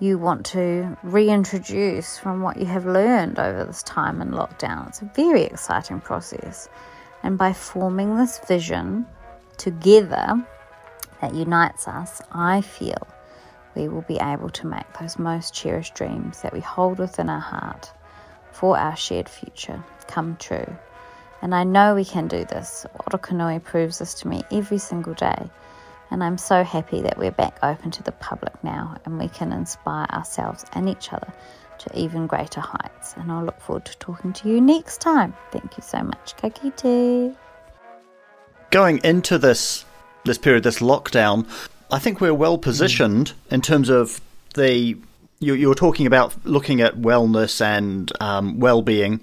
[0.00, 4.88] you want to reintroduce from what you have learned over this time in lockdown?
[4.88, 6.68] It's a very exciting process.
[7.22, 9.06] And by forming this vision
[9.58, 10.44] together
[11.20, 13.06] that unites us, I feel
[13.76, 17.40] we will be able to make those most cherished dreams that we hold within our
[17.40, 17.92] heart
[18.50, 20.76] for our shared future come true.
[21.42, 22.86] And I know we can do this.
[23.00, 25.50] Orokonui proves this to me every single day.
[26.12, 29.50] And I'm so happy that we're back open to the public now and we can
[29.50, 31.32] inspire ourselves and each other
[31.78, 33.14] to even greater heights.
[33.16, 35.34] And I'll look forward to talking to you next time.
[35.50, 36.36] Thank you so much.
[36.36, 37.34] Ka kite.
[38.70, 39.84] Going into this
[40.24, 41.48] this period, this lockdown,
[41.90, 44.20] I think we're well positioned in terms of
[44.54, 44.96] the
[45.40, 49.20] you, you were talking about looking at wellness and um, well-being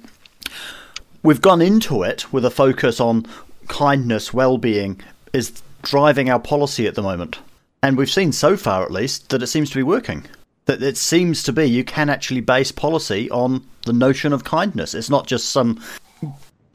[1.24, 3.26] we've gone into it with a focus on
[3.68, 5.00] kindness, well-being
[5.34, 7.40] is driving our policy at the moment.
[7.82, 10.26] And we've seen so far, at least, that it seems to be working.
[10.66, 14.94] That it seems to be you can actually base policy on the notion of kindness.
[14.94, 15.82] It's not just some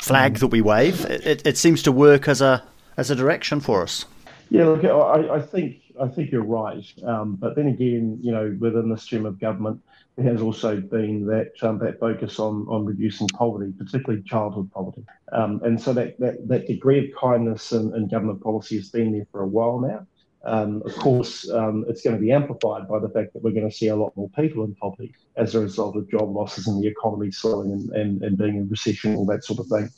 [0.00, 1.04] flag that we wave.
[1.04, 2.62] It, it, it seems to work as a
[2.96, 4.04] as a direction for us.
[4.50, 6.84] Yeah, look, I, I think I think you're right.
[7.04, 9.80] Um, but then again, you know, within the stream of government,
[10.16, 15.04] there has also been that um, that focus on on reducing poverty, particularly childhood poverty,
[15.32, 19.12] um, and so that, that that degree of kindness in, in government policy has been
[19.12, 20.06] there for a while now.
[20.46, 23.68] Um, of course, um, it's going to be amplified by the fact that we're going
[23.68, 26.82] to see a lot more people in poverty as a result of job losses and
[26.82, 29.88] the economy slowing and, and, and being in recession, all that sort of thing.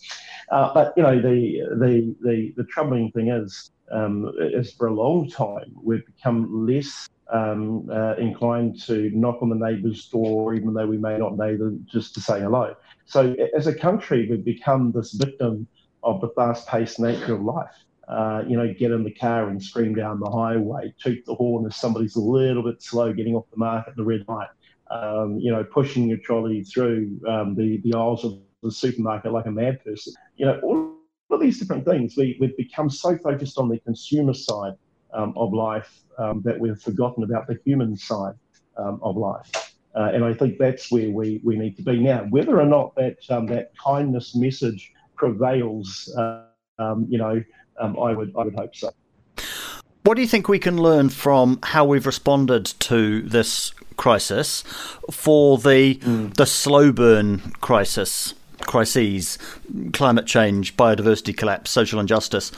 [0.50, 4.94] Uh, but you know, the the the, the troubling thing is, um, is for a
[4.94, 10.74] long time we've become less um, uh, inclined to knock on the neighbour's door, even
[10.74, 12.74] though we may not know them, just to say hello.
[13.04, 15.66] So, as a country, we've become this victim
[16.02, 17.74] of the fast-paced nature of life.
[18.08, 21.66] Uh, you know, get in the car and scream down the highway, toot the horn
[21.66, 24.48] if somebody's a little bit slow getting off the mark at the red light.
[24.88, 29.46] Um, you know, pushing your trolley through um, the the aisles of the supermarket like
[29.46, 30.12] a mad person.
[30.36, 30.96] You know, all
[31.30, 32.16] of these different things.
[32.16, 34.74] We, we've become so focused on the consumer side
[35.12, 38.34] of life um, that we've forgotten about the human side
[38.76, 39.50] um, of life.
[39.94, 42.24] Uh, and I think that's where we, we need to be now.
[42.28, 46.42] Whether or not that um, that kindness message prevails, uh,
[46.78, 47.42] um, you know,
[47.80, 48.90] um, I would I would hope so.
[50.02, 54.62] What do you think we can learn from how we've responded to this crisis
[55.10, 56.34] for the mm.
[56.34, 59.38] the slow burn crisis, crises,
[59.94, 62.52] climate change, biodiversity collapse, social injustice?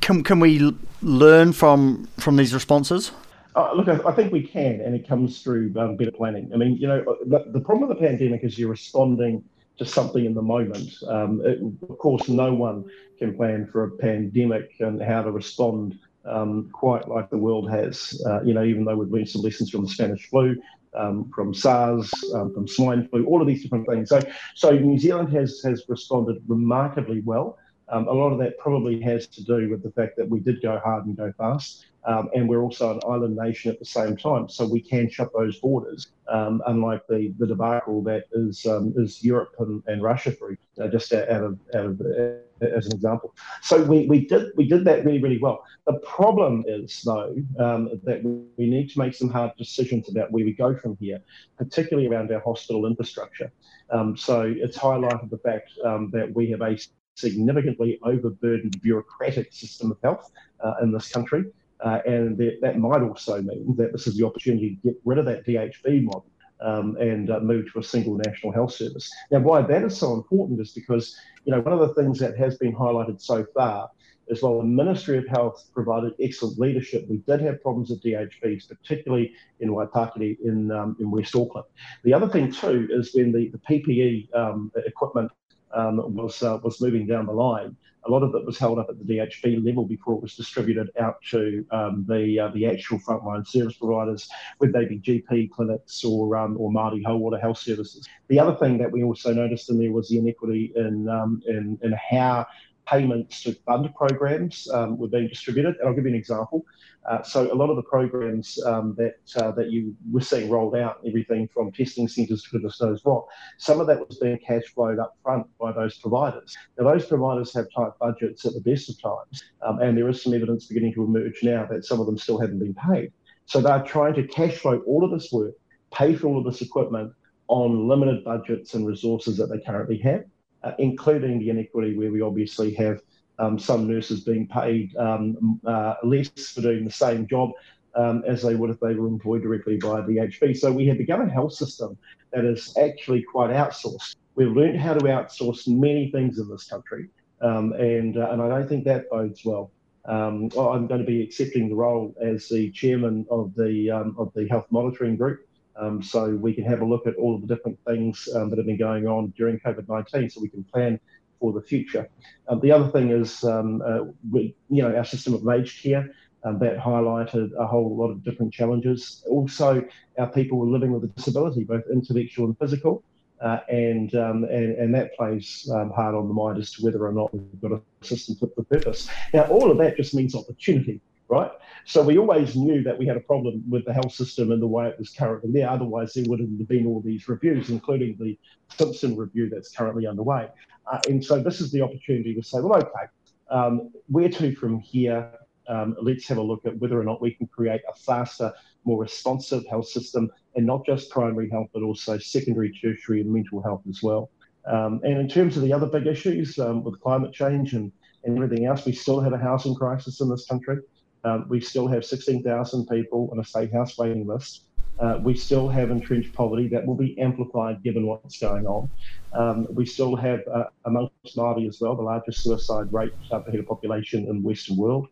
[0.00, 3.12] Can can we learn from from these responses?
[3.54, 6.48] Uh, look, I, I, think we can, and it comes through um, better planning.
[6.54, 9.42] I mean, you know, the, the, problem with the pandemic is you're responding
[9.78, 10.92] to something in the moment.
[11.08, 11.58] Um, it,
[11.90, 12.84] of course, no one
[13.18, 18.20] can plan for a pandemic and how to respond um, quite like the world has.
[18.26, 20.56] Uh, you know, even though we've learned some lessons from the Spanish flu,
[20.94, 24.08] um, from SARS, um, from swine flu, all of these different things.
[24.08, 24.20] So,
[24.54, 27.58] so New Zealand has has responded remarkably well.
[27.90, 30.60] Um, a lot of that probably has to do with the fact that we did
[30.62, 31.86] go hard and go fast.
[32.04, 35.30] Um, and we're also an island nation at the same time, so we can shut
[35.34, 36.12] those borders.
[36.28, 40.88] Um, unlike the, the debacle that is um, is Europe and, and Russia, for uh,
[40.88, 43.34] just out of out of uh, as an example.
[43.62, 45.64] So we, we did we did that really really well.
[45.86, 50.44] The problem is though um, that we need to make some hard decisions about where
[50.44, 51.20] we go from here,
[51.58, 53.52] particularly around our hospital infrastructure.
[53.90, 56.78] Um, so it's highlighted the fact that we have a
[57.18, 60.30] significantly overburdened bureaucratic system of health
[60.64, 61.44] uh, in this country.
[61.80, 65.18] Uh, and that, that, might also mean that this is the opportunity to get rid
[65.18, 66.26] of that DHB model
[66.60, 69.08] um, and uh, move to a single national health service.
[69.30, 72.36] Now, why that is so important is because, you know, one of the things that
[72.36, 73.90] has been highlighted so far
[74.26, 78.68] is while the Ministry of Health provided excellent leadership, we did have problems with DHBs,
[78.68, 81.66] particularly in Waitakere in, um, in West Auckland.
[82.04, 85.30] The other thing, too, is when the, the PPE um, equipment
[85.74, 87.76] um, was uh, was moving down the line.
[88.06, 90.90] A lot of it was held up at the DHB level before it was distributed
[90.98, 96.04] out to um, the uh, the actual frontline service providers, whether they be GP clinics
[96.04, 98.08] or um, or Māori Water Health Services.
[98.28, 101.78] The other thing that we also noticed in there was the inequity in um, in,
[101.82, 102.46] in how
[102.88, 105.76] payments to fund programs um, were being distributed.
[105.76, 106.64] And I'll give you an example.
[107.08, 110.76] Uh, so a lot of the programs um, that uh, that you were seeing rolled
[110.76, 113.24] out, everything from testing centres to goodness knows what,
[113.56, 116.56] some of that was being cash flowed up front by those providers.
[116.78, 120.22] Now those providers have tight budgets at the best of times, um, and there is
[120.22, 123.12] some evidence beginning to emerge now that some of them still haven't been paid.
[123.46, 125.54] So they're trying to cash flow all of this work,
[125.90, 127.12] pay for all of this equipment
[127.46, 130.24] on limited budgets and resources that they currently have
[130.64, 133.00] uh, including the inequity where we obviously have
[133.38, 137.50] um, some nurses being paid um, uh, less for doing the same job
[137.94, 140.56] um, as they would if they were employed directly by the HB.
[140.56, 141.96] So we have begun a health system
[142.32, 144.16] that is actually quite outsourced.
[144.34, 147.08] We've learned how to outsource many things in this country,
[147.40, 149.72] um, and uh, and I don't think that bodes well.
[150.04, 154.32] Um, I'm going to be accepting the role as the chairman of the um, of
[154.34, 155.47] the health monitoring group.
[155.78, 158.56] Um, so we can have a look at all of the different things um, that
[158.56, 160.98] have been going on during COVID-19 so we can plan
[161.40, 162.08] for the future.
[162.48, 164.00] Um, the other thing is, um, uh,
[164.30, 166.10] we, you know, our system of aged care,
[166.44, 169.24] um, that highlighted a whole lot of different challenges.
[169.28, 169.84] Also,
[170.18, 173.02] our people were living with a disability, both intellectual and physical,
[173.40, 177.12] uh, and, um, and, and that plays hard on the mind as to whether or
[177.12, 179.08] not we've got a system fit for purpose.
[179.32, 181.50] Now, all of that just means opportunity right?
[181.84, 184.66] So we always knew that we had a problem with the health system and the
[184.66, 185.68] way it was currently there.
[185.68, 188.38] Otherwise, there wouldn't have been all these reviews, including the
[188.76, 190.48] Simpson review that's currently underway.
[190.90, 193.06] Uh, and so this is the opportunity to say, well, okay,
[193.50, 195.30] um, where to from here?
[195.68, 198.52] Um, let's have a look at whether or not we can create a faster,
[198.84, 203.62] more responsive health system, and not just primary health, but also secondary, tertiary, and mental
[203.62, 204.30] health as well.
[204.66, 207.92] Um, and in terms of the other big issues um, with climate change and,
[208.24, 210.78] and everything else, we still have a housing crisis in this country.
[211.24, 214.62] Um, we still have 16,000 people on a state house waiting list.
[214.98, 218.90] Uh, we still have entrenched poverty that will be amplified given what's going on.
[219.32, 223.60] Um, we still have, uh, amongst Māori as well, the largest suicide rate per head
[223.60, 225.08] of population in the Western world.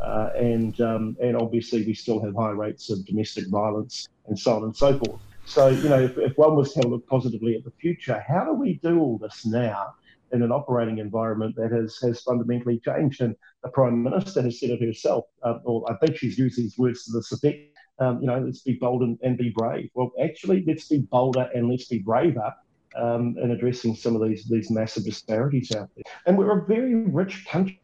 [0.00, 4.56] Uh, and um, and obviously we still have high rates of domestic violence and so
[4.56, 5.20] on and so forth.
[5.46, 8.52] So you know, if, if one was to look positively at the future, how do
[8.54, 9.94] we do all this now
[10.34, 13.20] in an operating environment that has has fundamentally changed?
[13.20, 16.76] And the prime minister has said it herself, uh, or I think she's used these
[16.76, 17.70] words to this effect.
[18.00, 19.88] Um, you know, let's be bold and, and, be brave.
[19.94, 22.52] Well, actually, let's be bolder and let's be braver
[22.96, 26.04] um, in addressing some of these these massive disparities out there.
[26.26, 27.80] And we're a very rich country.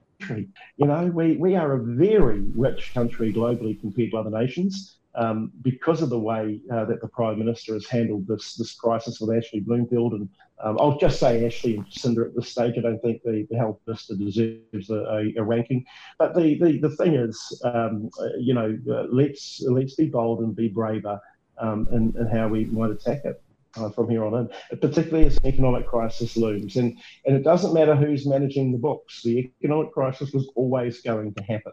[0.77, 5.00] You know, we, we are a very rich country globally compared to other nations.
[5.17, 9.21] Um, because of the way uh, that the Prime Minister has handled this this crisis
[9.21, 10.13] with Ashley Bloomfield.
[10.13, 10.29] And
[10.63, 12.75] um, I'll just say Ashley and Jacinda at this stage.
[12.79, 15.85] I don't think the, the Health Minister deserves a, a, a ranking.
[16.17, 18.09] But the, the, the thing is, um,
[18.39, 21.21] you know, uh, let's, let's be bold and be braver
[21.59, 23.43] um, in, in how we might attack it
[23.77, 26.77] uh, from here on in, particularly as an economic crisis looms.
[26.77, 26.97] And,
[27.27, 31.43] and it doesn't matter who's managing the books, the economic crisis was always going to
[31.43, 31.73] happen.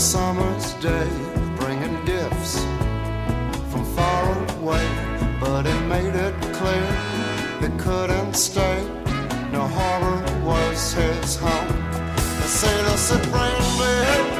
[0.00, 1.10] Summer's day,
[1.56, 2.58] bringing gifts
[3.70, 4.88] from far away,
[5.38, 6.86] but he made it clear
[7.60, 8.82] he couldn't stay.
[9.52, 11.68] No harbor was his home.
[12.16, 14.39] The sailor said, Brandy, you're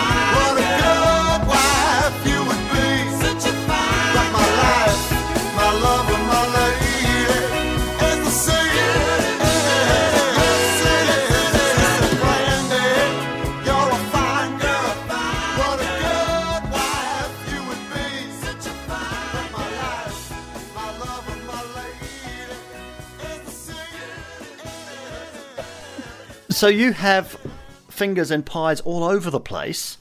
[26.61, 27.39] So you have
[27.89, 29.97] fingers and pies all over the place.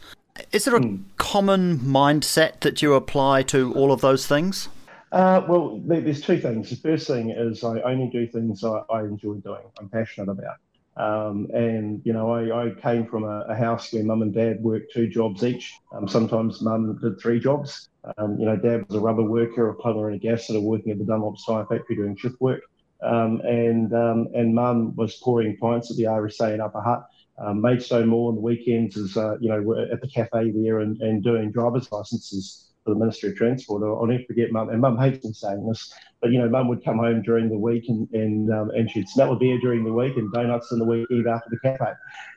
[0.53, 4.69] Is there a common mindset that you apply to all of those things?
[5.11, 6.69] Uh, well, there's two things.
[6.69, 10.57] The first thing is I only do things I, I enjoy doing, I'm passionate about.
[10.99, 14.61] Um, and, you know, I, I came from a, a house where mum and dad
[14.61, 15.73] worked two jobs each.
[15.95, 17.89] Um, sometimes mum did three jobs.
[18.19, 20.93] Um, you know, dad was a rubber worker, a plumber and a gas fitter working
[20.93, 22.61] at the Dunlop Tire Factory doing shift work.
[23.03, 27.07] Um, and um, and mum was pouring pints at the RSA in Upper Hutt.
[27.39, 30.81] Um, Maidstone Mall on the weekends is, uh, you know, we're at the cafe there
[30.81, 33.83] and, and doing driver's licenses for the Ministry of Transport.
[33.83, 36.85] I'll, never forget mum, and mum hates me saying this, but, you know, mum would
[36.85, 39.93] come home during the week and and, um, and she'd smell a beer during the
[39.93, 41.93] week and donuts in the weekend after the cafe.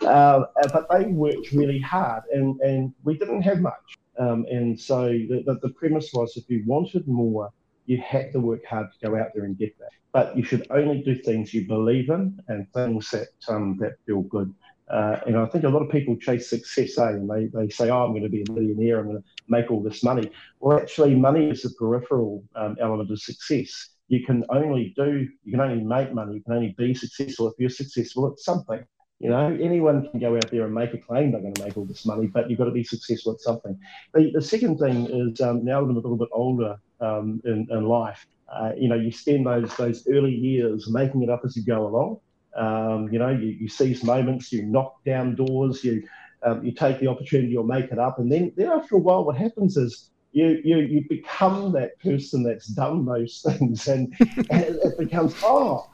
[0.06, 3.98] Uh, but they worked really hard and, and we didn't have much.
[4.18, 7.52] Um, and so the, the, the premise was if you wanted more
[7.86, 9.90] you have to work hard to go out there and get that.
[10.12, 14.22] But you should only do things you believe in and things that um, that feel
[14.22, 14.54] good.
[14.90, 17.10] Uh, and I think a lot of people chase success, eh?
[17.10, 19.72] And they, they say, oh, I'm going to be a millionaire, I'm going to make
[19.72, 20.30] all this money.
[20.60, 23.90] Well, actually, money is a peripheral um, element of success.
[24.10, 27.54] You can only do, you can only make money, you can only be successful if
[27.58, 28.84] you're successful at something.
[29.24, 31.78] You know, anyone can go out there and make a claim they're going to make
[31.78, 33.80] all this money, but you've got to be successful at something.
[34.14, 37.66] The, the second thing is um, now that I'm a little bit older um, in,
[37.72, 41.56] in life, uh, you know, you spend those those early years making it up as
[41.56, 42.20] you go along.
[42.54, 46.06] Um, you know, you, you seize moments, you knock down doors, you
[46.44, 49.24] um, you take the opportunity or make it up, and then then after a while,
[49.24, 54.14] what happens is you you you become that person that's done those things, and,
[54.50, 55.90] and it, becomes oh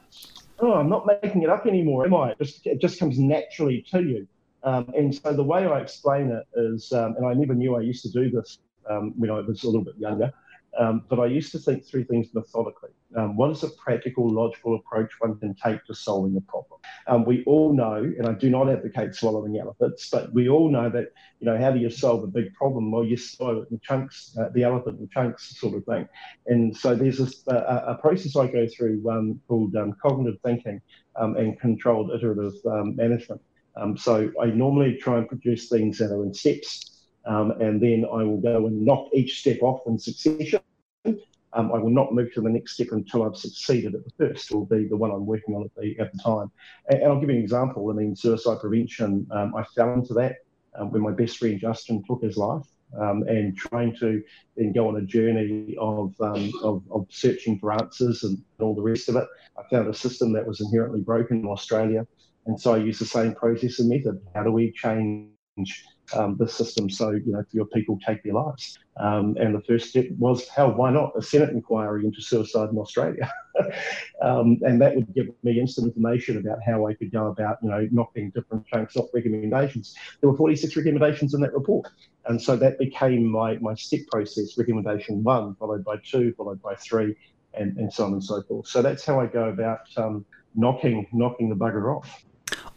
[0.62, 2.32] oh, I'm not making it up anymore, am I?
[2.32, 4.28] It just, it just comes naturally to you.
[4.64, 7.82] Um, and so the way I explain it is, um, and I never knew I
[7.82, 10.34] used to do this um, when I was a little bit younger,
[10.78, 12.90] um, but I used to think through things methodically.
[13.16, 16.80] Um, what is a practical, logical approach one can take to solving a problem?
[17.08, 20.90] Um, we all know, and I do not advocate swallowing elephants, but we all know
[20.90, 22.92] that, you know, how do you solve a big problem?
[22.92, 26.08] Well, you swallow it in chunks, uh, the elephant in chunks sort of thing.
[26.46, 30.82] And so there's this, uh, a process I go through um, called um, cognitive thinking
[31.16, 32.54] um, and controlled iterative
[32.96, 33.42] management.
[33.96, 36.99] so I normally try and produce things that are in steps.
[37.26, 40.62] Um, and then I will go and knock each step off in succession.
[41.54, 44.52] Um, I will not move to the next step until I've succeeded at the first,
[44.52, 46.52] will be the one I'm working on at the, at the time.
[46.90, 47.90] And, and I'll give you an example.
[47.90, 50.38] I mean, suicide prevention, um, I fell into that
[50.78, 52.66] um, when my best friend Justin took his life.
[53.00, 54.24] Um, and trying to
[54.58, 58.82] then go on a journey of, um, of, of, searching for answers and all the
[58.82, 59.28] rest of it.
[59.60, 62.08] I found a system that was inherently broken in Australia.
[62.48, 64.20] And so I used the same process and method.
[64.34, 68.80] How do we change um, the system so you know your people take their lives.
[69.00, 72.78] Um, and the first step was, hell, why not a Senate inquiry into suicide in
[72.78, 73.32] Australia?
[74.22, 77.70] um, and that would give me instant information about how I could go about, you
[77.70, 79.96] know, knocking different chunks off recommendations.
[80.20, 81.88] There were 46 recommendations in that report.
[82.26, 86.76] And so that became my, my step process, recommendation one, followed by two, followed by
[86.76, 87.16] three,
[87.54, 88.68] and, and so on and so forth.
[88.68, 92.26] So that's how I go about um, knocking knocking the bugger off.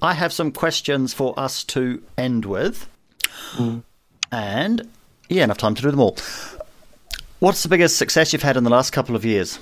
[0.01, 2.89] I have some questions for us to end with.
[3.55, 3.83] Mm.
[4.31, 4.89] And
[5.29, 6.17] yeah, enough time to do them all.
[7.39, 9.59] What's the biggest success you've had in the last couple of years?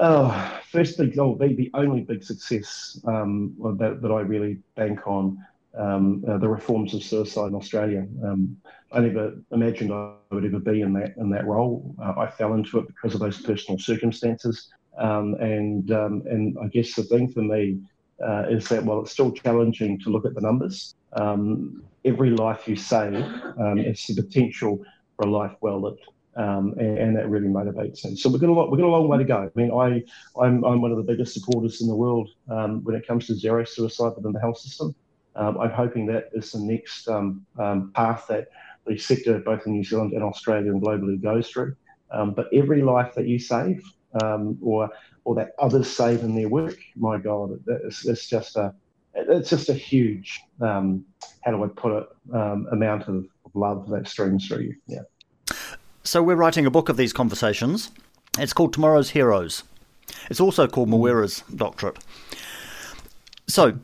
[0.00, 5.06] Oh, first big, oh, the, the only big success um, that, that I really bank
[5.06, 5.44] on
[5.76, 8.06] um, uh, the reforms of suicide in Australia.
[8.24, 8.56] Um,
[8.92, 11.94] I never imagined I would ever be in that in that role.
[12.02, 16.68] Uh, I fell into it because of those personal circumstances, um, and um, and I
[16.68, 17.80] guess the thing for me
[18.26, 22.68] uh, is that while it's still challenging to look at the numbers, um, every life
[22.68, 23.14] you save
[23.58, 24.82] um, is the potential
[25.16, 26.04] for a life well lived.
[26.36, 28.14] Um, and, and, that really motivates me.
[28.14, 29.50] So we've got a lot, we've got a long way to go.
[29.52, 30.04] I mean, I,
[30.40, 33.34] I'm, I'm one of the biggest supporters in the world um, when it comes to
[33.34, 34.94] zero suicide within the health system.
[35.34, 38.48] Um, I'm hoping that is the next um, um, path that
[38.86, 41.74] the sector, both in New Zealand and Australia and globally, goes through.
[42.12, 43.82] Um, but every life that you save,
[44.62, 44.90] or
[45.24, 48.74] or that others save in their work, my God, it's, it's just a
[49.28, 51.04] it's just a huge, um,
[51.42, 54.76] how do I put it, um, amount of love that streams through you.
[54.86, 55.54] Yeah.
[56.04, 57.90] So we're writing a book of these conversations.
[58.38, 59.64] It's called Tomorrow's Heroes.
[60.30, 61.98] It's also called Mawera's Doctorate.
[63.46, 63.78] So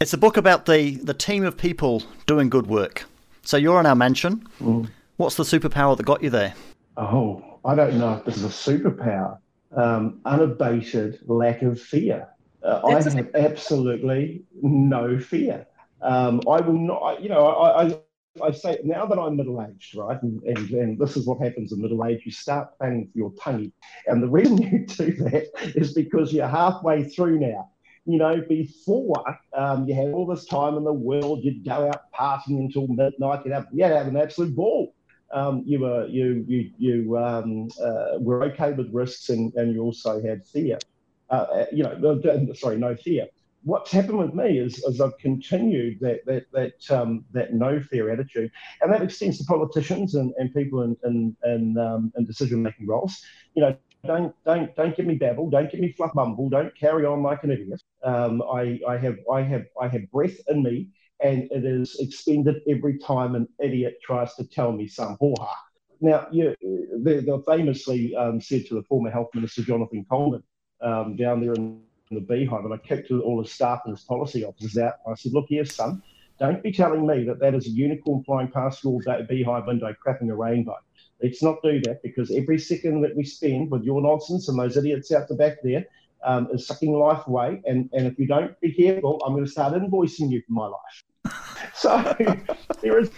[0.00, 3.04] it's a book about the, the team of people doing good work.
[3.42, 4.46] So you're in our mansion.
[4.60, 4.88] Mm.
[5.16, 6.54] What's the superpower that got you there?
[6.96, 9.38] Oh, I don't know if this is a superpower.
[9.76, 12.28] Um, unabated lack of fear.
[12.62, 15.66] Uh, I have absolutely no fear.
[16.02, 17.98] Um, I will not, you know, I, I,
[18.42, 20.20] I say now that I'm middle aged, right?
[20.22, 23.32] And, and, and, this is what happens in middle age you start planning for your
[23.40, 23.72] tummy.
[24.06, 27.70] And the reason you do that is because you're halfway through now.
[28.04, 29.24] You know, before
[29.56, 33.40] um, you had all this time in the world, you'd go out partying until midnight,
[33.44, 34.94] you'd have, you'd have an absolute ball.
[35.32, 39.82] Um, you were you you you um, uh, were okay with risks, and, and you
[39.82, 40.78] also had fear.
[41.30, 43.26] Uh, uh, you know, sorry, no fear.
[43.64, 48.10] What's happened with me is, is I've continued that that that um, that no fear
[48.12, 52.62] attitude, and that extends to politicians and, and people in in, in, um, in decision
[52.62, 53.20] making roles.
[53.54, 57.04] You know, don't don't don't give me babble, don't give me fluff mumble, don't carry
[57.04, 57.82] on like an idiot.
[58.04, 62.62] Um, I I have I have I have breath in me, and it is expended
[62.68, 65.48] every time an idiot tries to tell me some hoha.
[66.00, 66.54] Now, you,
[66.98, 70.42] they, they famously um, said to the former health minister Jonathan Coleman,
[70.80, 71.80] um, down there in,
[72.12, 74.94] the beehive, and I kicked all his staff and his policy officers out.
[75.08, 76.00] I said, "Look here, son,
[76.38, 80.30] don't be telling me that that is a unicorn flying past your beehive window, crapping
[80.30, 80.76] a rainbow.
[81.22, 84.76] Let's not do that because every second that we spend with your nonsense and those
[84.76, 85.86] idiots out the back there
[86.22, 87.62] um, is sucking life away.
[87.64, 90.66] And, and if you don't be careful, I'm going to start invoicing you for my
[90.66, 91.04] life.
[91.74, 92.16] So
[92.80, 93.10] there is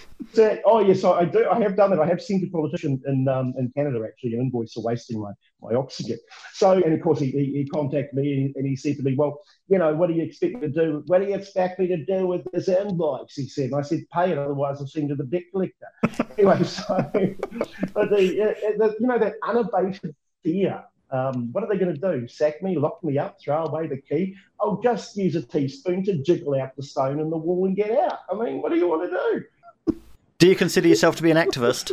[0.65, 1.49] Oh yes, I, do.
[1.51, 2.01] I have done that.
[2.01, 5.33] I have sent a politician in um, in Canada actually an invoice for wasting my,
[5.63, 6.19] my oxygen.
[6.53, 9.41] So and of course he, he, he contacted me and, he said to me, well,
[9.69, 11.03] you know, what do you expect me to do?
[11.07, 13.35] What do you expect me to do with this invoice?
[13.35, 13.67] He said.
[13.67, 15.89] And I said, pay it, otherwise I'll send to the debt collector.
[16.39, 16.85] anyway, so
[17.95, 22.29] but the, the you know that unabated fear um, what are they going to do?
[22.29, 24.37] Sack me, lock me up, throw away the key?
[24.61, 27.91] I'll just use a teaspoon to jiggle out the stone in the wall and get
[27.91, 28.21] out.
[28.31, 29.45] I mean, what do you want to do?
[30.39, 31.91] Do you consider yourself to be an activist?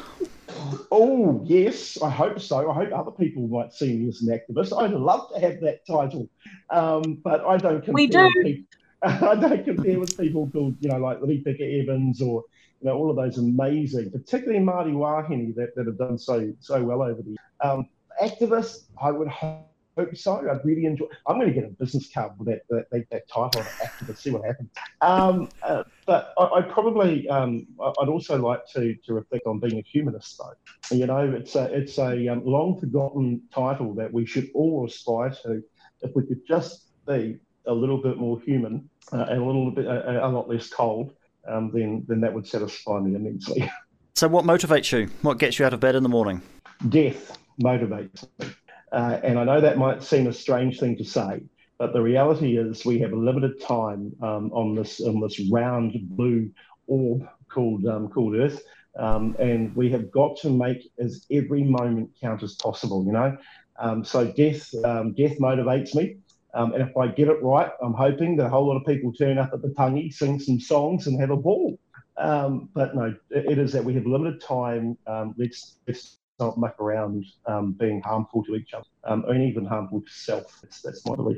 [0.91, 2.69] Oh, yes, I hope so.
[2.69, 4.79] I hope other people might see me as an activist.
[4.79, 6.29] I'd love to have that title,
[6.69, 8.23] um, but I don't compare we do.
[8.23, 8.65] with people.
[9.01, 12.43] I don't compare with people called, you know, like Lee Picker Evans or,
[12.81, 16.83] you know, all of those amazing, particularly Marty Wahine that, that have done so so
[16.83, 17.37] well over the years.
[17.61, 17.89] Um,
[18.21, 19.67] activist, I would hope
[20.13, 20.49] so.
[20.49, 21.05] I'd really enjoy.
[21.27, 24.17] I'm going to get a business card with that that, that, that title of activist.
[24.17, 24.69] See what happens.
[25.01, 29.79] Um, uh, but I, I probably um, I'd also like to to reflect on being
[29.79, 30.95] a humanist, though.
[30.95, 35.31] You know, it's a it's a um, long forgotten title that we should all aspire
[35.43, 35.63] to.
[36.01, 39.85] If we could just be a little bit more human uh, and a little bit
[39.85, 41.13] a, a lot less cold,
[41.47, 43.69] um, then then that would satisfy me immensely.
[44.17, 45.09] So, what motivates you?
[45.23, 46.41] What gets you out of bed in the morning?
[46.87, 48.47] Death motivates me.
[48.95, 51.43] Uh, and I know that might seem a strange thing to say,
[51.77, 55.97] but the reality is we have a limited time um, on this on this round
[56.15, 56.49] blue
[56.87, 58.63] orb called um, called Earth,
[58.97, 63.05] um, and we have got to make as every moment count as possible.
[63.05, 63.37] You know,
[63.79, 66.15] um, so death um, death motivates me.
[66.53, 69.11] Um, and if I get it right, I'm hoping that a whole lot of people
[69.11, 71.77] turn up at the tangi, sing some songs, and have a ball.
[72.15, 74.97] but no, it is that we have limited time.
[75.35, 80.01] let's let's not muck around um, being harmful to each other um, or even harmful
[80.01, 80.59] to self.
[80.61, 81.37] That's, that's my belief.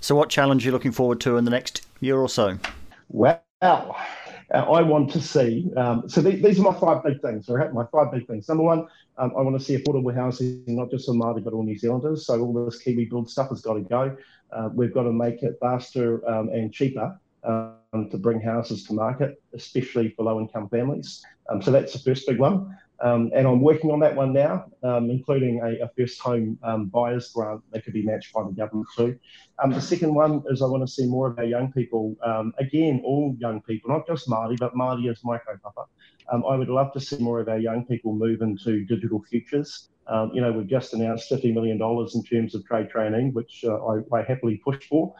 [0.00, 2.58] So, what challenge are you looking forward to in the next year or so?
[3.08, 3.92] Well, uh,
[4.52, 5.70] I want to see.
[5.76, 7.48] Um, so th- these are my five big things.
[7.48, 8.48] All right, my five big things.
[8.48, 8.86] Number one,
[9.18, 12.26] um, I want to see affordable housing, not just for Māori but all New Zealanders.
[12.26, 14.16] So all this Kiwi build stuff has got to go.
[14.52, 18.94] Uh, we've got to make it faster um, and cheaper um, to bring houses to
[18.94, 21.24] market, especially for low income families.
[21.48, 22.76] Um, so that's the first big one.
[23.02, 26.86] Um, and I'm working on that one now, um, including a, a, first home um,
[26.86, 29.18] buyers grant that could be matched by the government too.
[29.62, 32.52] Um, the second one is I want to see more of our young people, um,
[32.58, 35.86] again, all young people, not just Māori, but Māori as my kaupapa.
[36.30, 39.88] Um, I would love to see more of our young people move into digital futures.
[40.34, 44.00] you know, we've just announced $50 million in terms of trade training, which uh, I,
[44.14, 45.14] I, happily push for.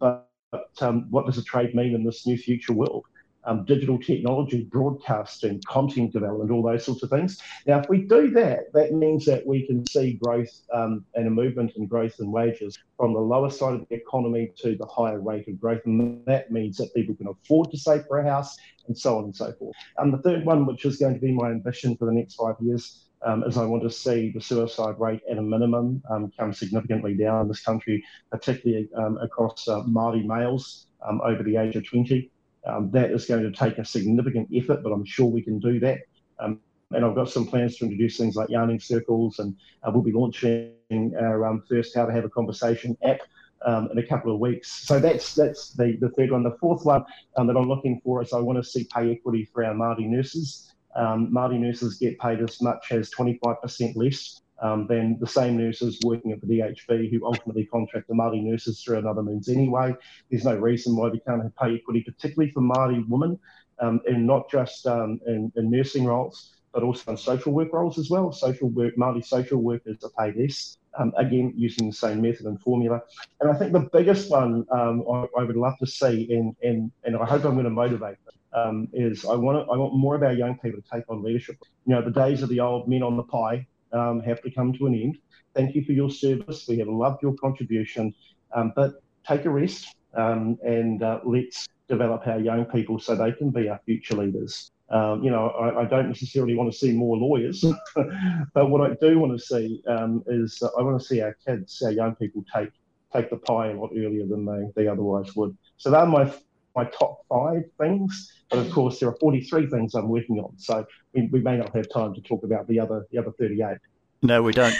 [0.00, 0.70] but, but
[1.10, 3.04] what does a trade mean in this new future world?
[3.46, 7.40] Um, digital technology, broadcasting, content development, all those sorts of things.
[7.66, 11.30] Now, if we do that, that means that we can see growth um, and a
[11.30, 15.20] movement in growth in wages from the lower side of the economy to the higher
[15.20, 15.82] rate of growth.
[15.86, 18.56] And that means that people can afford to save for a house
[18.88, 19.76] and so on and so forth.
[19.98, 22.56] And the third one, which is going to be my ambition for the next five
[22.60, 26.52] years, um, is I want to see the suicide rate at a minimum um, come
[26.52, 31.76] significantly down in this country, particularly um, across uh, Māori males um, over the age
[31.76, 32.30] of 20.
[32.66, 35.78] Um, that is going to take a significant effort, but I'm sure we can do
[35.80, 36.00] that.
[36.38, 36.60] Um,
[36.92, 40.12] and I've got some plans to introduce things like yarning circles, and uh, we'll be
[40.12, 40.72] launching
[41.18, 43.20] our um, first How to Have a Conversation app
[43.64, 44.86] um, in a couple of weeks.
[44.86, 46.42] So that's that's the, the third one.
[46.42, 47.04] The fourth one
[47.36, 50.08] um, that I'm looking for is I want to see pay equity for our Māori
[50.08, 50.72] nurses.
[50.94, 55.98] Um, Māori nurses get paid as much as 25% less um, than the same nurses
[56.04, 59.94] working at the DHB who ultimately contract the Māori nurses through another means anyway.
[60.30, 63.38] There's no reason why we can't have pay equity, particularly for Māori women,
[63.80, 67.98] um, and not just um, in, in, nursing roles, but also in social work roles
[67.98, 68.32] as well.
[68.32, 70.78] Social work, Māori social workers are paid less.
[70.98, 73.02] Um, again, using the same method and formula.
[73.42, 76.90] And I think the biggest one um, I, I, would love to see, and, and,
[77.04, 80.14] and I hope I'm going to motivate them, um, is I want I want more
[80.14, 81.58] of our young people to take on leadership.
[81.86, 84.72] You know, the days of the old men on the pie um, have to come
[84.74, 85.18] to an end.
[85.54, 86.66] Thank you for your service.
[86.68, 88.14] We have loved your contribution,
[88.54, 93.32] um, but take a rest um, and uh, let's develop our young people so they
[93.32, 94.70] can be our future leaders.
[94.88, 97.64] Um, you know, I, I, don't necessarily want to see more lawyers,
[98.54, 101.82] but what I do want to see um, is I want to see our kids,
[101.82, 102.70] our young people, take
[103.12, 105.56] take the pie a lot earlier than they, they otherwise would.
[105.76, 106.32] So they're my
[106.76, 108.32] my top five things.
[108.50, 110.52] But of course, there are 43 things I'm working on.
[110.58, 113.78] So we, we may not have time to talk about the other the other 38.
[114.22, 114.76] No, we don't.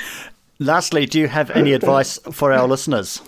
[0.59, 3.21] Lastly, do you have any advice for our listeners?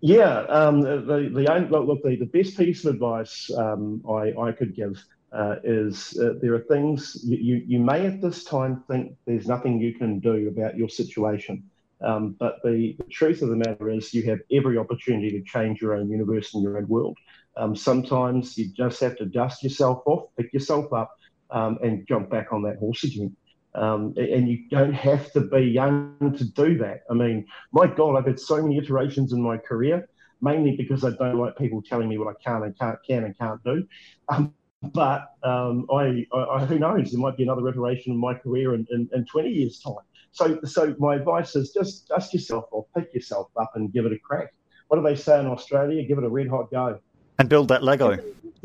[0.00, 4.74] Yeah, um, the the look, the, the best piece of advice um, I, I could
[4.74, 5.02] give
[5.32, 9.80] uh, is uh, there are things you, you, may at this time think there's nothing
[9.80, 11.62] you can do about your situation.
[12.02, 15.80] Um, but the, the, truth of the matter is, you have every opportunity to change
[15.80, 17.16] your own universe and your own world.
[17.56, 21.10] Um, sometimes you just have to dust yourself off, pick yourself up,
[21.50, 23.36] um, and jump back on that horse again.
[23.74, 27.00] Um, and you don't have to be young to do that.
[27.10, 30.08] I mean, my God, I've had so many iterations in my career,
[30.40, 33.36] mainly because I don't like people telling me what I can and can't, can and
[33.36, 33.86] can't do.
[34.28, 34.54] Um,
[34.92, 38.86] but um, I, I, who knows, there might be another iteration of my career in,
[38.90, 39.94] in, in 20 years' time.
[40.32, 44.12] So, so my advice is just dust yourself off, pick yourself up, and give it
[44.12, 44.52] a crack.
[44.88, 46.04] What do they say in Australia?
[46.06, 46.98] Give it a red hot go.
[47.38, 48.18] And build that Lego.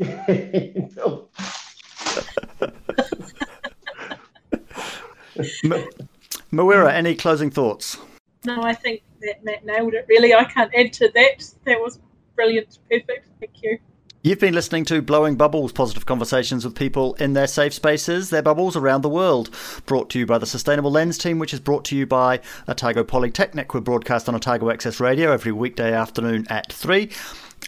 [6.52, 7.96] Mawera, any closing thoughts?
[8.44, 10.06] No, I think that Matt nailed it.
[10.08, 11.44] Really, I can't add to that.
[11.64, 11.98] That was
[12.34, 13.28] brilliant, perfect.
[13.38, 13.78] Thank you.
[14.22, 18.42] You've been listening to Blowing Bubbles, positive conversations with people in their safe spaces, their
[18.42, 19.48] bubbles around the world.
[19.86, 23.02] Brought to you by the Sustainable Lens team, which is brought to you by Otago
[23.02, 23.72] Polytechnic.
[23.72, 27.10] We're broadcast on Otago Access Radio every weekday afternoon at 3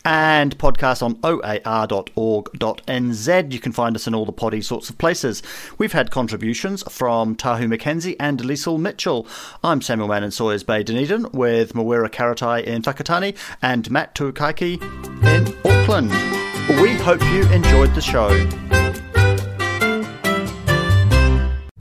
[0.04, 1.52] and podcast on oar.org.nz.
[3.52, 5.42] You can find us in all the poddy sorts of places.
[5.78, 9.26] We've had contributions from Tahu McKenzie and Liesl Mitchell.
[9.62, 14.80] I'm Samuel Mann in Sawyers Bay, Dunedin, with Mawera Karetai in Takatani and Matt Tukaki
[15.24, 16.10] in Auckland.
[16.80, 18.28] We hope you enjoyed the show.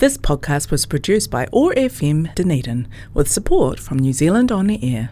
[0.02, 4.84] This podcast was produced by OAR FM Dunedin with support from New Zealand On the
[4.84, 5.12] Air.